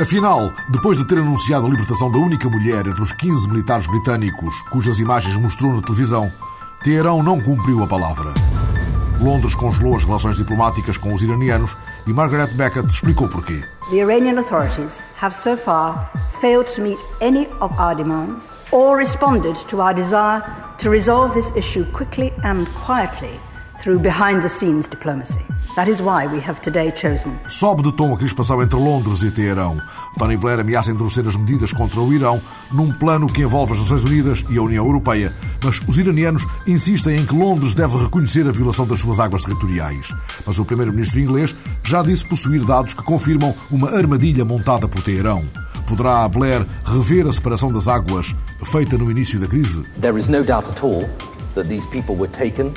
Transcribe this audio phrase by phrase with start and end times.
[0.00, 4.60] Afinal, depois de ter anunciado a libertação da única mulher entre os 15 militares britânicos
[4.68, 6.32] cujas imagens mostrou na televisão,
[6.82, 8.34] Teherão não cumpriu a palavra.
[9.20, 11.76] Londres congelou as relações diplomáticas com os iranianos
[12.08, 13.62] e Margaret Beckett explicou porquê.
[13.90, 19.54] The Iranian authorities have so far failed to meet any of our demands or responded
[19.68, 20.42] to our desire
[20.78, 23.38] to resolve this issue quickly and quietly
[23.84, 25.44] through behind the scenes diplomacy.
[25.76, 27.38] That is why we have today chosen.
[27.48, 29.78] Sobe de tom a crispação entre Londres e Teherão.
[30.18, 32.40] Tony Blair ameaça endurecer as medidas contra o Irão
[32.72, 37.16] num plano que envolve as Nações Unidas e a União Europeia, mas os iranianos insistem
[37.16, 40.14] em que Londres deve reconhecer a violação das suas águas territoriais.
[40.46, 45.44] Mas o primeiro-ministro inglês já disse possuir dados que confirmam uma armadilha montada por Teherão.
[45.86, 49.84] Poderá Blair rever a separação das águas feita no início da crise?
[50.00, 51.06] There is no doubt at all
[51.54, 52.72] that these people were taken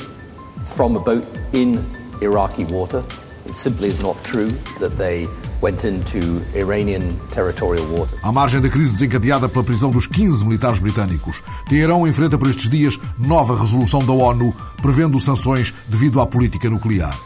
[0.76, 1.84] from a boat in
[2.22, 3.04] Iraqi water.
[3.46, 5.28] It simply is not true that they
[5.62, 8.18] went into Iranian territorial water.
[8.22, 12.70] À margem da crise desencadeada pela prisão dos 15 militares britânicos, Teherão enfrenta por estes
[12.70, 17.18] dias nova resolução da ONU prevendo sanções devido à política nuclear.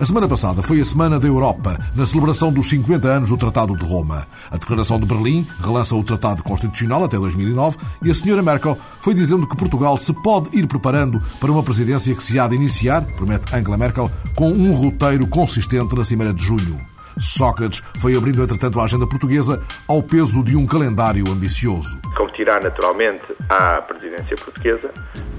[0.00, 3.76] A semana passada foi a Semana da Europa, na celebração dos 50 anos do Tratado
[3.76, 4.26] de Roma.
[4.50, 9.12] A Declaração de Berlim relança o Tratado Constitucional até 2009 e a senhora Merkel foi
[9.12, 13.02] dizendo que Portugal se pode ir preparando para uma presidência que se há de iniciar,
[13.14, 16.89] promete Angela Merkel, com um roteiro consistente na Cimeira de junho.
[17.18, 21.98] Sócrates foi abrindo, entretanto, a agenda portuguesa ao peso de um calendário ambicioso.
[22.16, 24.90] Competirá naturalmente à presidência portuguesa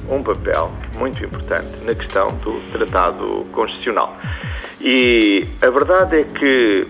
[0.09, 4.18] um papel muito importante na questão do Tratado Constitucional.
[4.79, 6.88] E a verdade é que,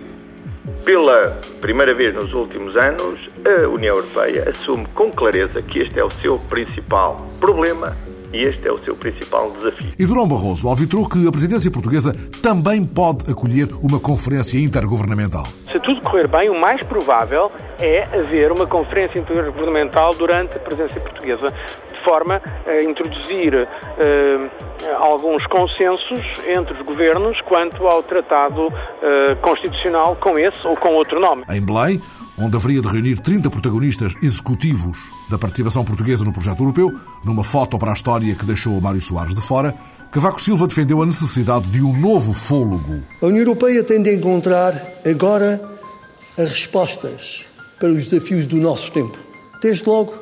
[0.83, 6.03] pela primeira vez nos últimos anos, a União Europeia assume com clareza que este é
[6.03, 7.95] o seu principal problema
[8.33, 9.91] e este é o seu principal desafio.
[9.97, 15.45] E Durão Barroso alvitrou que a presidência portuguesa também pode acolher uma conferência intergovernamental.
[15.71, 20.99] Se tudo correr bem, o mais provável é haver uma conferência intergovernamental durante a presidência
[21.01, 24.49] portuguesa, de forma a introduzir uh,
[24.97, 31.19] alguns consensos entre os governos quanto ao tratado uh, constitucional com esse ou com outro
[31.19, 31.43] nome.
[31.49, 32.01] Em Belém,
[32.41, 34.97] onde haveria de reunir 30 protagonistas executivos
[35.29, 36.91] da participação portuguesa no projeto europeu,
[37.23, 39.75] numa foto para a história que deixou Mário Soares de fora,
[40.11, 43.03] Cavaco Silva defendeu a necessidade de um novo fôlego.
[43.21, 44.75] A União Europeia tem de encontrar
[45.05, 45.61] agora
[46.37, 47.45] as respostas
[47.79, 49.17] para os desafios do nosso tempo.
[49.61, 50.13] Desde logo,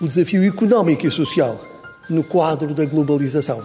[0.00, 1.60] o desafio económico e social
[2.08, 3.62] no quadro da globalização,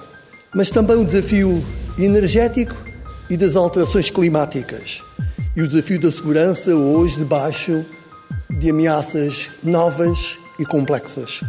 [0.54, 1.64] mas também o desafio
[1.98, 2.76] energético
[3.30, 5.02] e das alterações climáticas
[5.56, 7.86] e o desafio da segurança hoje debaixo
[8.50, 11.42] de ameaças novas e complexas.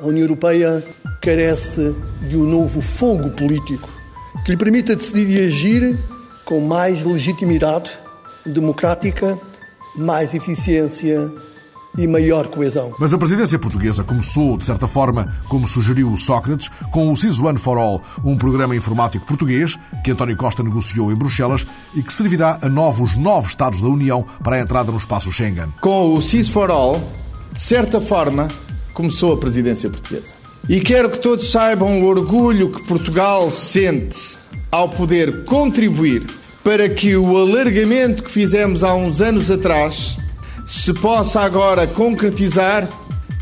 [0.00, 0.82] A União Europeia
[1.20, 1.94] carece
[2.28, 3.88] de um novo fogo político
[4.44, 5.98] que lhe permita decidir e agir
[6.44, 7.90] com mais legitimidade
[8.44, 9.38] democrática,
[9.96, 11.30] mais eficiência
[11.96, 12.92] e maior coesão.
[12.98, 17.40] Mas a presidência portuguesa começou, de certa forma, como sugeriu o Sócrates, com o SIS
[17.40, 22.12] One for All, um programa informático português que António Costa negociou em Bruxelas e que
[22.12, 25.72] servirá a novos nove Estados da União para a entrada no espaço Schengen.
[25.80, 27.00] Com o SIS for All,
[27.52, 28.48] de certa forma,
[28.94, 30.32] começou a presidência portuguesa.
[30.68, 34.38] E quero que todos saibam o orgulho que Portugal sente
[34.70, 36.24] ao poder contribuir
[36.62, 40.16] para que o alargamento que fizemos há uns anos atrás
[40.72, 42.88] se possa agora concretizar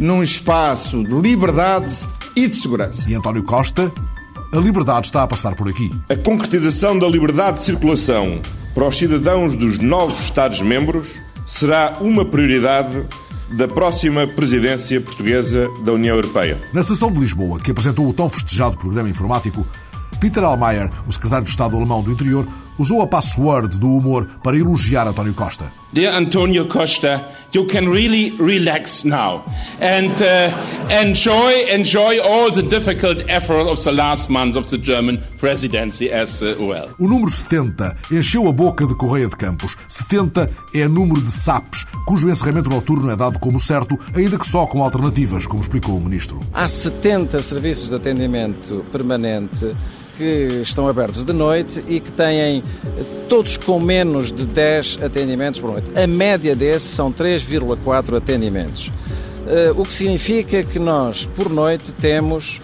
[0.00, 1.96] num espaço de liberdade
[2.34, 3.08] e de segurança.
[3.08, 3.90] E António Costa,
[4.52, 5.92] a liberdade está a passar por aqui.
[6.08, 8.42] A concretização da liberdade de circulação
[8.74, 11.06] para os cidadãos dos novos Estados-membros
[11.46, 13.06] será uma prioridade
[13.52, 16.58] da próxima presidência portuguesa da União Europeia.
[16.72, 19.64] Na sessão de Lisboa, que apresentou o tão festejado programa informático,
[20.18, 22.44] Peter Almayer, o secretário de Estado alemão do Interior,
[22.80, 25.70] usou a password do humor para elogiar António Costa.
[25.92, 27.20] Dear Antonio Costa,
[27.52, 29.44] you can really relax now
[29.80, 35.18] and uh, enjoy enjoy all the difficult effort of the last months of the German
[35.36, 36.90] presidency as uh, well.
[36.96, 39.76] O número 70 encheu a boca de Correia de Campos.
[39.88, 44.66] 70 é número de SAPs, cujo encerramento noturno é dado como certo, ainda que só
[44.66, 46.38] com alternativas, como explicou o ministro.
[46.54, 49.74] Há 70 serviços de atendimento permanente
[50.16, 52.62] que estão abertos de noite e que têm
[53.28, 55.86] todos com menos de 10 atendimentos por noite.
[55.98, 58.90] A média desses são 3,4 atendimentos.
[59.46, 62.60] Eh, o que significa que nós, por noite, temos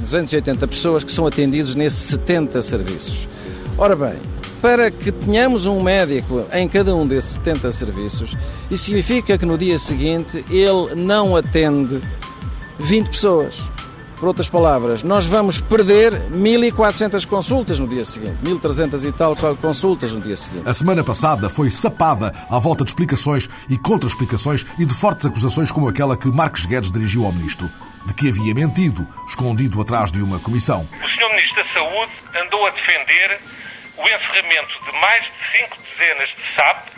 [0.00, 3.28] 280 pessoas que são atendidos nesses 70 serviços.
[3.76, 4.14] Ora bem,
[4.60, 8.36] para que tenhamos um médico em cada um desses 70 serviços,
[8.70, 12.00] isso significa que no dia seguinte ele não atende
[12.78, 13.56] 20 pessoas.
[14.20, 20.12] Por outras palavras, nós vamos perder 1.400 consultas no dia seguinte, 1.300 e tal consultas
[20.12, 20.68] no dia seguinte.
[20.68, 25.72] A semana passada foi sapada à volta de explicações e contra-explicações e de fortes acusações
[25.72, 27.70] como aquela que Marques Guedes dirigiu ao Ministro,
[28.04, 30.82] de que havia mentido, escondido atrás de uma comissão.
[30.82, 31.30] O Sr.
[31.30, 32.12] Ministro da Saúde
[32.44, 33.40] andou a defender
[33.96, 36.88] o encerramento de mais de cinco dezenas de SAP,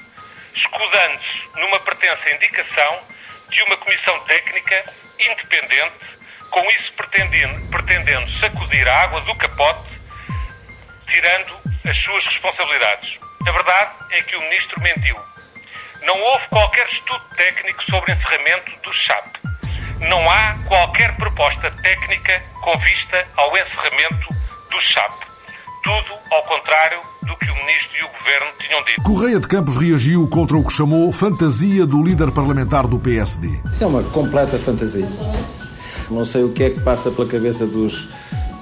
[0.57, 2.99] escudando-se numa pretensa indicação
[3.49, 6.22] de uma comissão técnica independente
[6.53, 9.99] com isso pretendendo, pretendendo sacudir a água do capote,
[11.09, 11.55] tirando
[11.85, 13.19] as suas responsabilidades.
[13.49, 15.17] A verdade é que o Ministro mentiu.
[16.03, 19.27] Não houve qualquer estudo técnico sobre encerramento do CHAP.
[20.09, 24.29] Não há qualquer proposta técnica com vista ao encerramento
[24.71, 25.13] do CHAP.
[25.83, 29.03] Tudo ao contrário do que o Ministro e o Governo tinham dito.
[29.03, 33.49] Correia de Campos reagiu contra o que chamou fantasia do líder parlamentar do PSD.
[33.73, 35.09] Isso é uma completa fantasia.
[36.13, 38.09] Não sei o que é que passa pela cabeça dos,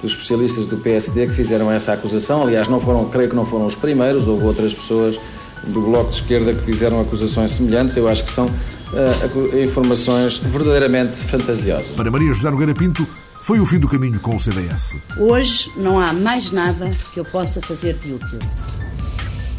[0.01, 2.43] dos especialistas do PSD que fizeram essa acusação.
[2.43, 5.19] Aliás, não foram, creio que não foram os primeiros, houve outras pessoas
[5.67, 7.95] do Bloco de Esquerda que fizeram acusações semelhantes.
[7.95, 11.89] Eu acho que são uh, informações verdadeiramente fantasiosas.
[11.89, 13.05] Para Maria José Nogueira Pinto,
[13.41, 14.95] foi o fim do caminho com o CDS.
[15.17, 18.39] Hoje não há mais nada que eu possa fazer de útil.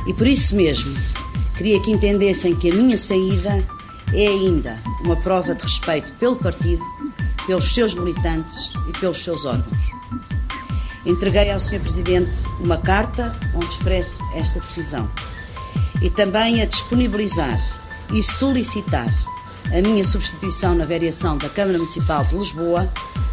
[0.06, 0.94] E por isso mesmo,
[1.56, 3.62] queria que entendessem que a minha saída
[4.14, 6.82] é ainda uma prova de respeito pelo partido
[7.46, 9.82] pelos seus militantes e pelos seus órgãos.
[11.04, 11.80] Entreguei ao Sr.
[11.80, 12.30] Presidente
[12.60, 15.08] uma carta onde expresso esta decisão
[16.00, 17.58] e também a disponibilizar
[18.12, 19.12] e solicitar
[19.66, 22.88] a minha substituição na variação da Câmara Municipal de Lisboa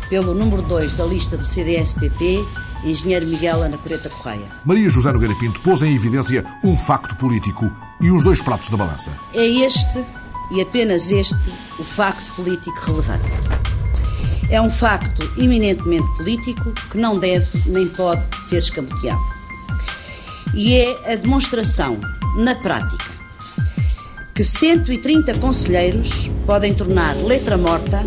[0.09, 2.43] pelo número 2 da lista do CDS-PP,
[2.83, 4.49] Engenheiro Miguel Ana Coreta Correia.
[4.65, 7.69] Maria José Nogueira Pinto pôs em evidência um facto político
[8.01, 9.11] e os dois pratos da balança.
[9.33, 10.03] É este,
[10.51, 13.78] e apenas este, o facto político relevante.
[14.51, 19.21] É um facto eminentemente político que não deve nem pode ser escamoteado.
[20.55, 21.99] E é a demonstração,
[22.35, 23.05] na prática,
[24.33, 28.01] que 130 conselheiros podem tornar letra morta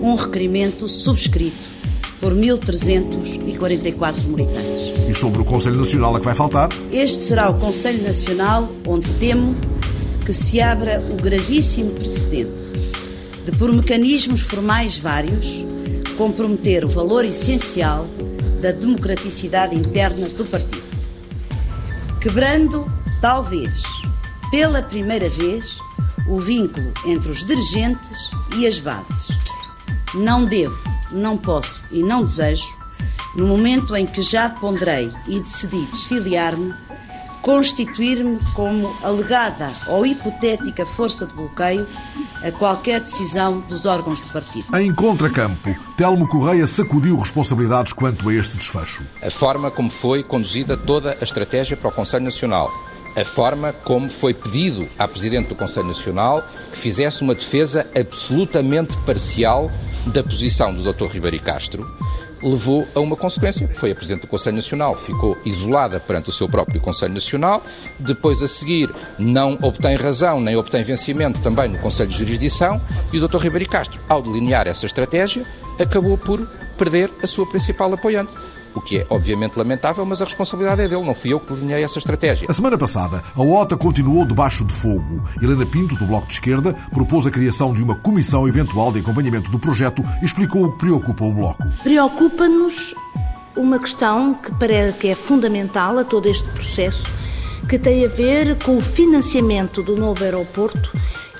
[0.00, 1.74] um requerimento subscrito
[2.20, 5.08] por 1.344 militantes.
[5.08, 6.68] E sobre o Conselho Nacional a que vai faltar?
[6.92, 9.56] Este será o Conselho Nacional onde temo
[10.24, 12.63] que se abra o gravíssimo precedente
[13.44, 15.64] de, por mecanismos formais vários,
[16.16, 18.06] comprometer o valor essencial
[18.60, 20.84] da democraticidade interna do partido.
[22.20, 23.82] Quebrando, talvez,
[24.50, 25.76] pela primeira vez,
[26.28, 29.28] o vínculo entre os dirigentes e as bases.
[30.14, 30.78] Não devo,
[31.10, 32.64] não posso e não desejo,
[33.36, 36.72] no momento em que já ponderei e decidi desfiliar-me,
[37.44, 41.86] constituir-me como alegada ou hipotética força de bloqueio
[42.42, 44.74] a qualquer decisão dos órgãos do partido.
[44.78, 49.02] Em contracampo, Telmo Correia sacudiu responsabilidades quanto a este desfecho.
[49.22, 52.72] A forma como foi conduzida toda a estratégia para o Conselho Nacional.
[53.14, 56.42] A forma como foi pedido à Presidente do Conselho Nacional
[56.72, 59.70] que fizesse uma defesa absolutamente parcial
[60.06, 61.12] da posição do Dr.
[61.12, 61.86] Ribeiro Castro
[62.44, 63.68] levou a uma consequência.
[63.74, 67.62] Foi a Presidente do Conselho Nacional, ficou isolada perante o seu próprio Conselho Nacional,
[67.98, 72.80] depois a seguir não obtém razão nem obtém vencimento também no Conselho de Jurisdição
[73.12, 73.38] e o Dr.
[73.38, 75.44] Ribeiro Castro, ao delinear essa estratégia,
[75.78, 76.46] acabou por
[76.76, 78.34] perder a sua principal apoiante
[78.78, 81.84] o que é obviamente lamentável, mas a responsabilidade é dele, não fui eu que delineei
[81.84, 82.46] essa estratégia.
[82.48, 85.22] A semana passada, a OTA continuou debaixo de fogo.
[85.40, 89.50] Helena Pinto, do Bloco de Esquerda, propôs a criação de uma comissão eventual de acompanhamento
[89.50, 91.64] do projeto e explicou o que preocupa o Bloco.
[91.82, 92.94] Preocupa-nos
[93.56, 97.06] uma questão que parece que é fundamental a todo este processo,
[97.68, 100.92] que tem a ver com o financiamento do novo aeroporto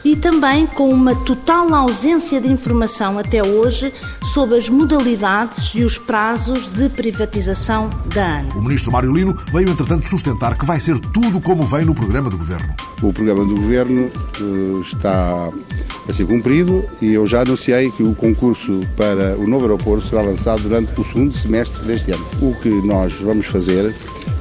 [0.05, 3.93] e também com uma total ausência de informação até hoje
[4.23, 8.55] sobre as modalidades e os prazos de privatização da ANA.
[8.55, 12.29] O ministro Mário Lino veio, entretanto, sustentar que vai ser tudo como vem no programa
[12.29, 12.75] do governo.
[13.03, 15.51] O programa do governo uh, está
[16.09, 20.21] a ser cumprido e eu já anunciei que o concurso para o novo aeroporto será
[20.21, 22.27] lançado durante o segundo semestre deste ano.
[22.43, 23.95] O que nós vamos fazer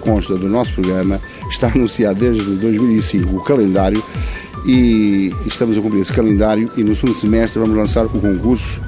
[0.04, 4.04] consta do nosso programa, está anunciado desde 2005 o calendário
[4.66, 8.82] e estamos a cumprir esse calendário e no segundo semestre vamos lançar o concurso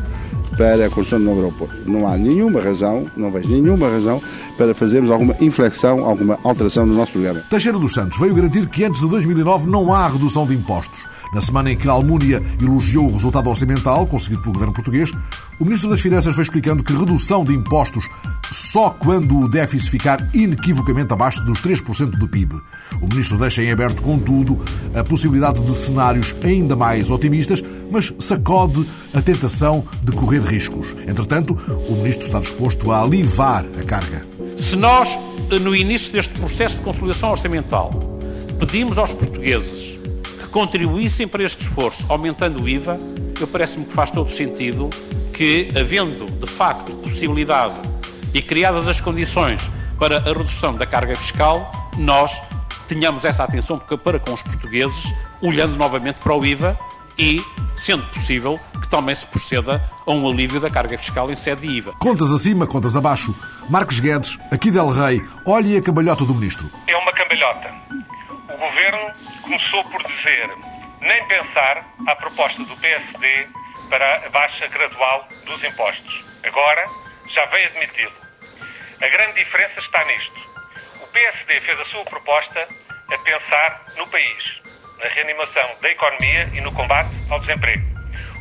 [0.58, 1.76] para a construção do novo aeroporto.
[1.86, 4.22] Não há nenhuma razão, não vejo nenhuma razão
[4.58, 7.42] para fazermos alguma inflexão, alguma alteração no nosso programa.
[7.50, 11.06] Teixeira dos Santos veio garantir que antes de 2009 não há redução de impostos.
[11.34, 15.12] Na semana em que a Almúnia elogiou o resultado orçamental conseguido pelo governo português,
[15.60, 18.08] o Ministro das Finanças foi explicando que redução de impostos
[18.52, 22.56] só quando o déficit ficar inequivocamente abaixo dos 3% do PIB.
[23.02, 24.62] O Ministro deixa em aberto, contudo,
[24.94, 30.96] a possibilidade de cenários ainda mais otimistas, mas sacode a tentação de correr riscos.
[31.08, 31.58] Entretanto,
[31.88, 34.26] o Ministro está disposto a alivar a carga.
[34.58, 35.18] Se nós,
[35.62, 37.92] no início deste processo de consolidação orçamental,
[38.60, 39.98] pedimos aos portugueses
[40.40, 43.00] que contribuíssem para este esforço, aumentando o IVA,
[43.40, 44.90] eu parece-me que faz todo sentido
[45.36, 47.76] que, havendo de facto possibilidade
[48.34, 49.62] e criadas as condições
[50.00, 52.42] para a redução da carga fiscal, nós
[52.88, 56.80] tenhamos essa atenção para com os portugueses, olhando novamente para o IVA
[57.20, 57.42] e,
[57.76, 61.74] sendo possível, que também se proceda a um alívio da carga fiscal em sede de
[61.74, 61.94] IVA.
[62.00, 63.36] Contas acima, contas abaixo.
[63.70, 66.70] Marcos Guedes, aqui Del Rey, olhe a cambalhota do Ministro.
[66.88, 67.74] É uma cambalhota.
[68.54, 70.50] O Governo começou por dizer
[71.02, 73.48] nem pensar a proposta do PSD
[73.90, 76.26] para a baixa gradual dos impostos.
[76.44, 76.86] Agora
[77.34, 78.16] já veio admiti-lo.
[79.02, 80.46] A grande diferença está nisto.
[81.02, 82.68] O PSD fez a sua proposta
[83.12, 84.62] a pensar no país,
[85.00, 87.86] na reanimação da economia e no combate ao desemprego.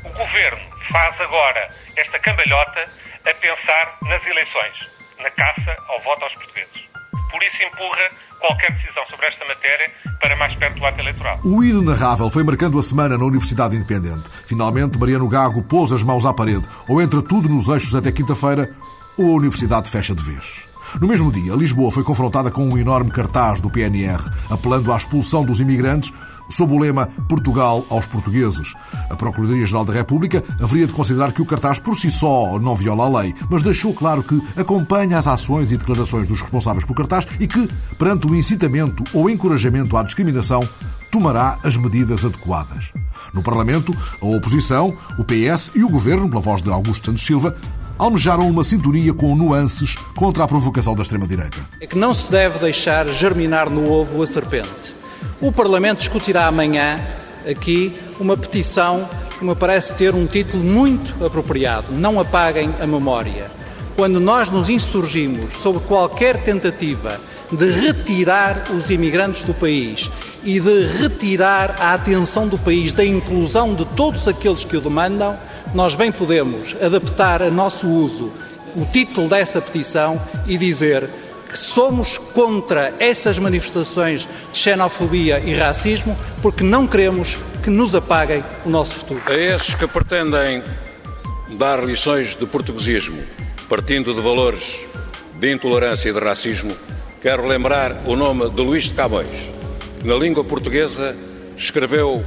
[0.04, 2.84] O governo faz agora esta cambalhota
[3.24, 4.76] a pensar nas eleições,
[5.18, 6.93] na caça ao voto aos portugueses.
[7.34, 11.40] Por isso empurra qualquer decisão sobre esta matéria para mais perto do ato eleitoral.
[11.42, 14.30] O inenarrável foi marcando a semana na Universidade Independente.
[14.46, 16.68] Finalmente, Mariano Gago pôs as mãos à parede.
[16.86, 18.70] Ou entra tudo nos eixos até quinta-feira,
[19.18, 20.68] ou a Universidade fecha de vez.
[21.00, 25.44] No mesmo dia, Lisboa foi confrontada com um enorme cartaz do PNR, apelando à expulsão
[25.44, 26.12] dos imigrantes
[26.48, 28.74] sob o lema Portugal aos portugueses.
[29.10, 33.04] A Procuradoria-Geral da República haveria de considerar que o cartaz por si só não viola
[33.04, 37.26] a lei, mas deixou claro que acompanha as ações e declarações dos responsáveis pelo cartaz
[37.40, 40.66] e que, perante o incitamento ou encorajamento à discriminação,
[41.10, 42.92] tomará as medidas adequadas.
[43.32, 47.56] No Parlamento, a oposição, o PS e o Governo, pela voz de Augusto Santos Silva,
[47.98, 51.58] almejaram uma sintonia com nuances contra a provocação da extrema-direita.
[51.80, 54.96] É que não se deve deixar germinar no ovo a serpente.
[55.40, 57.00] O Parlamento discutirá amanhã
[57.48, 63.50] aqui uma petição que me parece ter um título muito apropriado: Não apaguem a memória.
[63.96, 67.20] Quando nós nos insurgimos sobre qualquer tentativa
[67.52, 70.10] de retirar os imigrantes do país
[70.42, 75.38] e de retirar a atenção do país da inclusão de todos aqueles que o demandam,
[75.74, 78.32] nós bem podemos adaptar a nosso uso
[78.74, 81.08] o título dessa petição e dizer
[81.48, 88.44] que somos contra essas manifestações de xenofobia e racismo porque não queremos que nos apaguem
[88.64, 89.22] o nosso futuro.
[89.26, 90.62] A esses que pretendem
[91.56, 93.22] dar lições de portuguesismo,
[93.68, 94.86] partindo de valores
[95.38, 96.76] de intolerância e de racismo,
[97.20, 99.52] quero lembrar o nome de Luís de Camões,
[100.00, 101.16] que na língua portuguesa
[101.56, 102.24] escreveu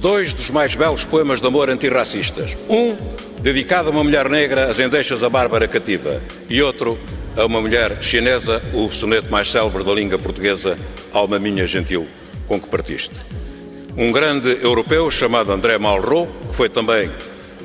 [0.00, 2.56] dois dos mais belos poemas de amor antirracistas.
[2.68, 2.96] Um
[3.40, 6.98] dedicado a uma mulher negra, As Endeixas a Bárbara Cativa, e outro
[7.36, 10.78] a uma mulher chinesa, o soneto mais célebre da língua portuguesa,
[11.12, 12.06] Alma Minha Gentil,
[12.46, 13.14] com que partiste.
[13.96, 17.10] Um grande europeu chamado André Malraux, que foi também,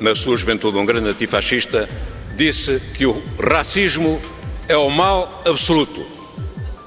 [0.00, 1.88] na sua juventude, um grande antifascista,
[2.36, 4.20] disse que o racismo
[4.68, 6.04] é o mal absoluto,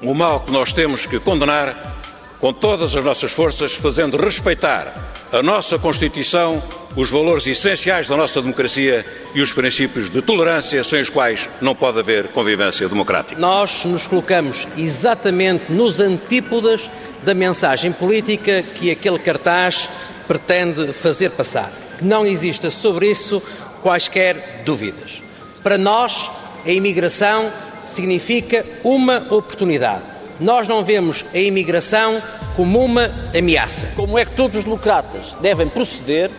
[0.02, 1.96] o mal que nós temos que condenar
[2.40, 4.94] com todas as nossas forças, fazendo respeitar
[5.32, 6.64] a nossa Constituição,
[6.96, 9.06] os valores essenciais da nossa democracia
[9.36, 13.40] e os princípios de tolerância sem os quais não pode haver convivência democrática.
[13.40, 16.90] Nós nos colocamos exatamente nos antípodas
[17.24, 19.90] da mensagem política que aquele cartaz
[20.28, 21.72] pretende fazer passar.
[22.02, 23.42] Não exista sobre isso
[23.82, 25.22] quaisquer dúvidas.
[25.62, 26.32] Para nós,
[26.66, 27.52] a imigração
[27.86, 32.22] significa uma oportunidade nós não vemos a imigração
[32.56, 33.88] como uma ameaça.
[33.96, 36.32] Como é que todos os democratas devem proceder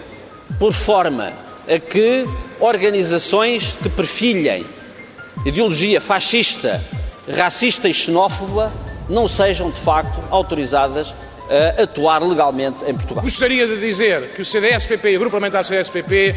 [0.58, 1.32] por forma
[1.68, 2.26] a que
[2.60, 4.64] organizações que perfilhem
[5.44, 6.82] ideologia fascista,
[7.30, 8.72] racista e xenófoba
[9.08, 11.14] não sejam de facto autorizadas
[11.78, 13.22] a atuar legalmente em Portugal.
[13.22, 16.36] Gostaria de dizer que o CDS-PP e o Grupo Parlamentar CDS-PP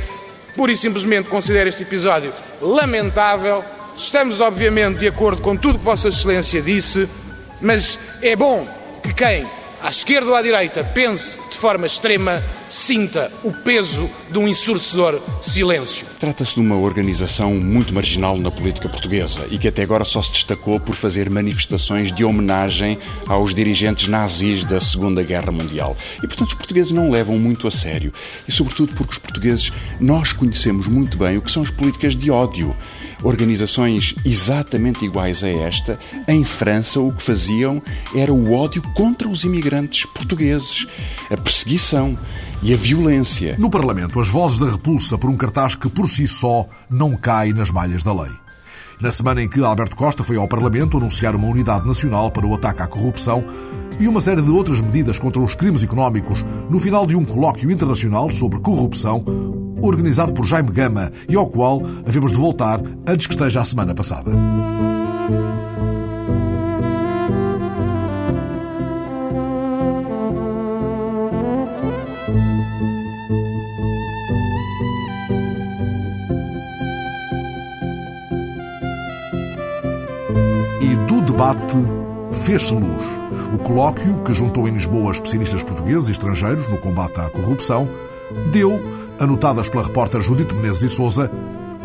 [0.55, 3.63] pura e simplesmente considera este episódio lamentável.
[3.97, 7.09] Estamos, obviamente, de acordo com tudo que Vossa Excelência disse
[7.61, 8.67] mas é bom
[9.03, 9.45] que quem
[9.81, 15.19] à esquerda ou à direita, pense de forma extrema, sinta o peso de um ensurdecedor
[15.41, 16.05] silêncio.
[16.19, 20.33] Trata-se de uma organização muito marginal na política portuguesa e que até agora só se
[20.33, 25.97] destacou por fazer manifestações de homenagem aos dirigentes nazis da Segunda Guerra Mundial.
[26.17, 28.13] E, portanto, os portugueses não levam muito a sério.
[28.47, 32.29] E, sobretudo, porque os portugueses, nós conhecemos muito bem o que são as políticas de
[32.29, 32.75] ódio
[33.23, 37.81] organizações exatamente iguais a esta, em França, o que faziam
[38.15, 40.85] era o ódio contra os imigrantes portugueses,
[41.29, 42.17] a perseguição
[42.61, 43.55] e a violência.
[43.57, 47.53] No Parlamento, as vozes da repulsa por um cartaz que por si só não cai
[47.53, 48.31] nas malhas da lei.
[49.01, 52.53] Na semana em que Alberto Costa foi ao Parlamento anunciar uma unidade nacional para o
[52.53, 53.43] ataque à corrupção
[53.99, 57.71] e uma série de outras medidas contra os crimes económicos, no final de um colóquio
[57.71, 59.23] internacional sobre corrupção,
[59.81, 63.93] organizado por Jaime Gama e ao qual havemos de voltar antes que esteja a semana
[63.93, 64.31] passada.
[80.81, 81.75] E do debate
[82.31, 83.03] fez-se luz.
[83.53, 87.87] O colóquio, que juntou em Lisboa especialistas portugueses e estrangeiros no combate à corrupção,
[88.51, 88.79] deu,
[89.21, 91.31] anotadas pela repórter Judite Menezes e Souza,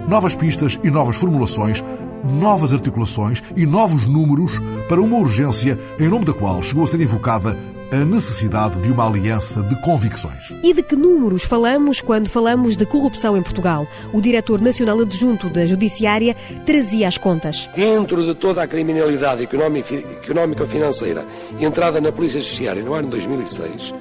[0.08, 1.84] novas pistas e novas formulações,
[2.24, 4.52] novas articulações e novos números
[4.88, 7.56] para uma urgência em nome da qual chegou a ser invocada
[7.92, 10.52] a necessidade de uma aliança de convicções.
[10.62, 13.86] E de que números falamos quando falamos de corrupção em Portugal?
[14.12, 17.70] O diretor nacional adjunto da Judiciária trazia as contas.
[17.76, 21.24] Dentro de toda a criminalidade económica-financeira
[21.60, 23.94] entrada na Polícia Judiciária no ano 2006,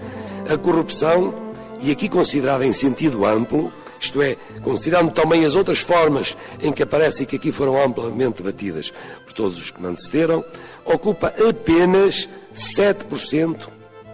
[0.51, 1.44] a corrupção,
[1.85, 6.81] e aqui considerada em sentido amplo, isto é, considerando também as outras formas em que
[6.81, 8.91] aparece e que aqui foram amplamente debatidas
[9.23, 10.43] por todos os que me antecederam,
[10.83, 13.67] ocupa apenas 7%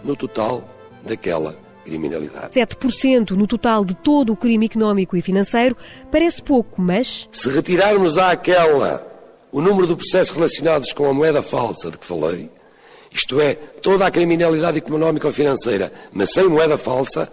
[0.04, 0.68] no total
[1.02, 2.52] daquela criminalidade.
[2.52, 5.74] 7% no total de todo o crime económico e financeiro
[6.10, 7.26] parece pouco, mas.
[7.32, 9.06] Se retirarmos àquela
[9.50, 12.50] o número de processos relacionados com a moeda falsa de que falei,
[13.10, 17.32] isto é, toda a criminalidade económica ou financeira, mas sem moeda falsa,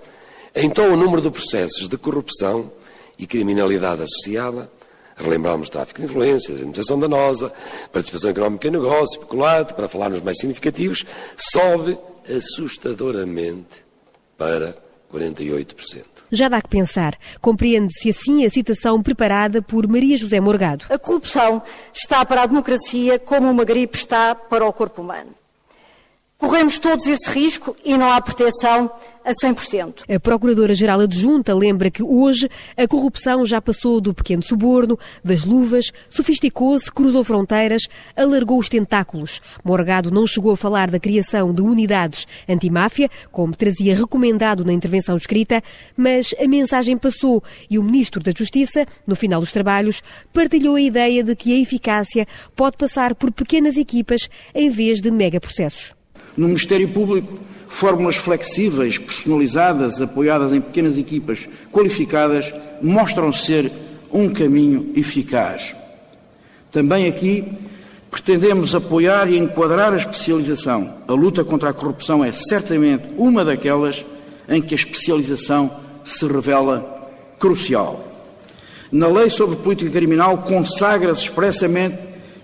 [0.56, 2.72] então o número de processos de corrupção
[3.18, 4.72] e criminalidade associada,
[5.16, 7.52] relembramos tráfico de influências, administração danosa,
[7.92, 11.06] participação económica em negócio, peculado, para falarmos mais significativos,
[11.38, 13.84] sobe assustadoramente
[14.38, 14.76] para
[15.14, 16.06] 48%.
[16.32, 17.18] Já dá que pensar.
[17.42, 20.86] Compreende-se assim a citação preparada por Maria José Morgado.
[20.90, 21.62] A corrupção
[21.94, 25.39] está para a democracia como uma gripe está para o corpo humano.
[26.40, 28.90] Corremos todos esse risco e não há proteção
[29.26, 30.04] a 100%.
[30.10, 35.92] A Procuradora-Geral Adjunta lembra que hoje a corrupção já passou do pequeno suborno, das luvas,
[36.10, 37.82] sofisticou-se, cruzou fronteiras,
[38.16, 39.42] alargou os tentáculos.
[39.66, 45.18] Morgado não chegou a falar da criação de unidades antimáfia, como trazia recomendado na intervenção
[45.18, 45.62] escrita,
[45.98, 50.82] mas a mensagem passou e o Ministro da Justiça, no final dos trabalhos, partilhou a
[50.82, 52.26] ideia de que a eficácia
[52.56, 55.99] pode passar por pequenas equipas em vez de megaprocessos.
[56.40, 63.70] No Ministério Público, fórmulas flexíveis, personalizadas, apoiadas em pequenas equipas qualificadas, mostram ser
[64.10, 65.76] um caminho eficaz.
[66.72, 67.44] Também aqui
[68.10, 70.94] pretendemos apoiar e enquadrar a especialização.
[71.10, 74.06] A luta contra a corrupção é certamente uma daquelas
[74.48, 75.70] em que a especialização
[76.06, 78.08] se revela crucial.
[78.90, 81.98] Na Lei sobre Política Criminal consagra-se expressamente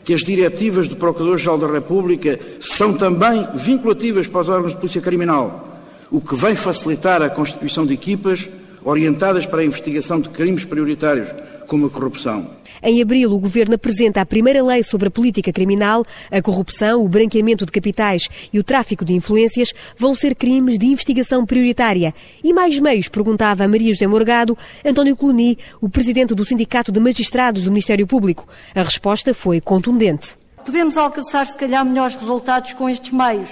[0.06, 5.02] que as diretivas do Procurador-Geral da República são também vinculativas para os órgãos de polícia
[5.02, 8.48] criminal, o que vem facilitar a constituição de equipas
[8.84, 11.30] orientadas para a investigação de crimes prioritários,
[11.66, 12.48] como a corrupção.
[12.88, 16.06] Em abril, o Governo apresenta a primeira lei sobre a política criminal.
[16.30, 20.86] A corrupção, o branqueamento de capitais e o tráfico de influências vão ser crimes de
[20.86, 22.14] investigação prioritária.
[22.44, 27.00] E mais meios, perguntava a Maria José Morgado, António Coloni, o presidente do Sindicato de
[27.00, 28.48] Magistrados do Ministério Público.
[28.76, 30.38] A resposta foi contundente.
[30.64, 33.50] Podemos alcançar, se calhar, melhores resultados com estes meios.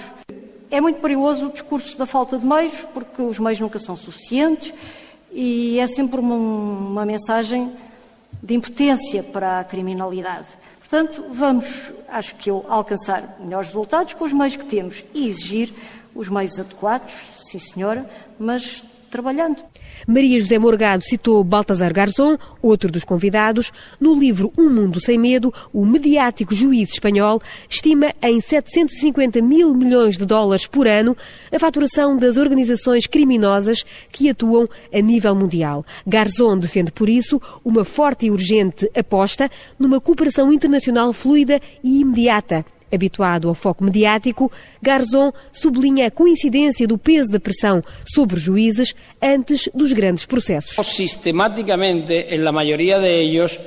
[0.70, 4.72] É muito perigoso o discurso da falta de meios, porque os meios nunca são suficientes
[5.32, 7.72] e é sempre uma, uma mensagem
[8.44, 10.48] de impotência para a criminalidade.
[10.78, 15.72] Portanto, vamos, acho que eu, alcançar melhores resultados com os meios que temos e exigir
[16.14, 19.62] os meios adequados, sim senhora, mas trabalhando.
[20.08, 23.72] Maria José Morgado citou Baltasar Garzón, outro dos convidados.
[24.00, 30.18] No livro Um Mundo Sem Medo, o mediático juiz espanhol estima em 750 mil milhões
[30.18, 31.16] de dólares por ano
[31.52, 35.86] a faturação das organizações criminosas que atuam a nível mundial.
[36.04, 39.48] Garzón defende, por isso, uma forte e urgente aposta
[39.78, 46.98] numa cooperação internacional fluida e imediata Habituado ao foco mediático, Garzon sublinha a coincidência do
[46.98, 50.86] peso da pressão sobre juízes antes dos grandes processos.
[50.86, 53.58] Sistemáticamente, em la maioria de ellos,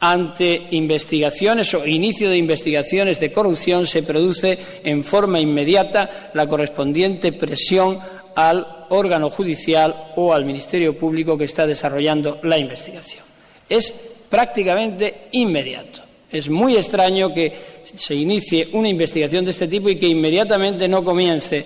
[0.00, 7.32] ante investigaciones o inicio de investigaciones de corrupción se produce en forma inmediata la correspondiente
[7.32, 8.00] presión
[8.34, 13.24] al órgano judicial o al Ministerio Público que está desarrollando la investigación.
[13.68, 13.92] Es
[14.28, 16.09] prácticamente inmediato.
[16.32, 21.02] Es muy extraño que se inicie una investigación de este tipo y que inmediatamente no
[21.02, 21.64] comience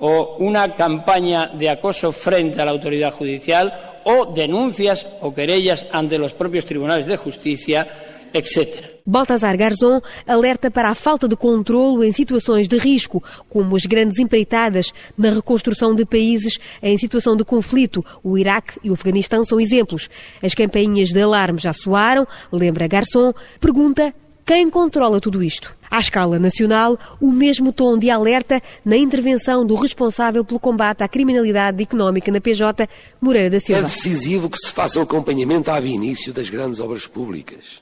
[0.00, 6.18] o una campaña de acoso frente a la autoridad judicial o denuncias o querellas ante
[6.18, 7.86] los propios tribunales de justicia,
[8.32, 9.00] etc.
[9.06, 14.18] Baltasar Garzón alerta para a falta de controlo em situações de risco, como as grandes
[14.18, 18.04] empreitadas na reconstrução de países em situação de conflito.
[18.22, 20.08] O Iraque e o Afeganistão são exemplos.
[20.42, 24.14] As campainhas de alarme já soaram, lembra Garzón, pergunta
[24.46, 25.76] quem controla tudo isto?
[25.90, 31.08] À escala nacional, o mesmo tom de alerta na intervenção do responsável pelo combate à
[31.08, 32.88] criminalidade económica na PJ,
[33.20, 33.80] Moreira da Silva.
[33.80, 37.80] É decisivo que se faça o acompanhamento ao início das grandes obras públicas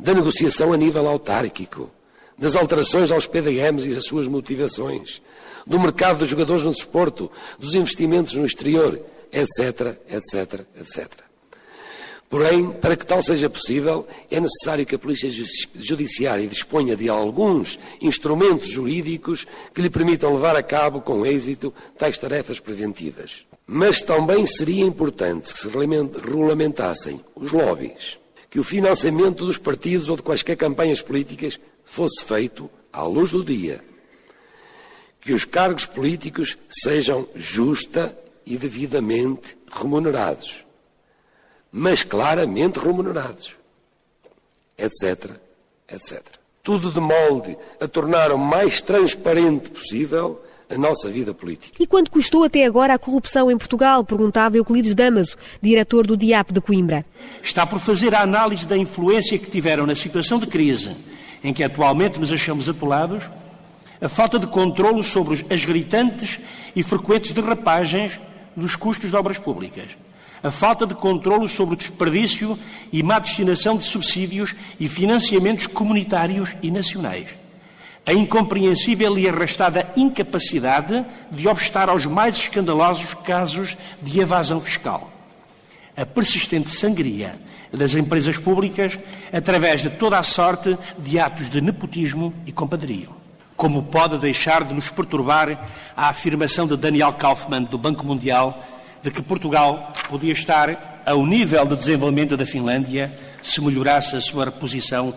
[0.00, 1.90] da negociação a nível autárquico,
[2.36, 5.20] das alterações aos PDMs e as suas motivações,
[5.66, 11.30] do mercado dos jogadores no desporto, dos investimentos no exterior, etc, etc, etc.
[12.30, 15.28] Porém, para que tal seja possível, é necessário que a Polícia
[15.74, 22.18] Judiciária disponha de alguns instrumentos jurídicos que lhe permitam levar a cabo com êxito tais
[22.20, 23.44] tarefas preventivas.
[23.66, 28.19] Mas também seria importante que se regulamentassem os lobbies,
[28.50, 33.44] que o financiamento dos partidos ou de quaisquer campanhas políticas fosse feito à luz do
[33.44, 33.82] dia,
[35.20, 40.64] que os cargos políticos sejam justa e devidamente remunerados,
[41.70, 43.54] mas claramente remunerados,
[44.76, 45.30] etc,
[45.88, 46.20] etc.
[46.62, 51.82] Tudo de molde a tornar o mais transparente possível a nossa vida política.
[51.82, 54.04] E quanto custou até agora a corrupção em Portugal?
[54.04, 57.04] Perguntava Euclides Damaso, diretor do DIAP de Coimbra.
[57.42, 60.96] Está por fazer a análise da influência que tiveram na situação de crise
[61.42, 63.30] em que atualmente nos achamos atolados,
[64.00, 66.38] a falta de controlo sobre as gritantes
[66.74, 68.20] e frequentes derrapagens
[68.56, 69.96] dos custos de obras públicas,
[70.42, 72.58] a falta de controlo sobre o desperdício
[72.92, 77.39] e má destinação de subsídios e financiamentos comunitários e nacionais
[78.10, 85.12] a incompreensível e arrastada incapacidade de obstar aos mais escandalosos casos de evasão fiscal,
[85.96, 87.36] a persistente sangria
[87.72, 88.98] das empresas públicas
[89.32, 93.14] através de toda a sorte de atos de nepotismo e compadrio.
[93.56, 98.60] Como pode deixar de nos perturbar a afirmação de Daniel Kaufmann, do Banco Mundial,
[99.04, 104.46] de que Portugal podia estar ao nível de desenvolvimento da Finlândia se melhorasse a sua
[104.46, 105.14] reposição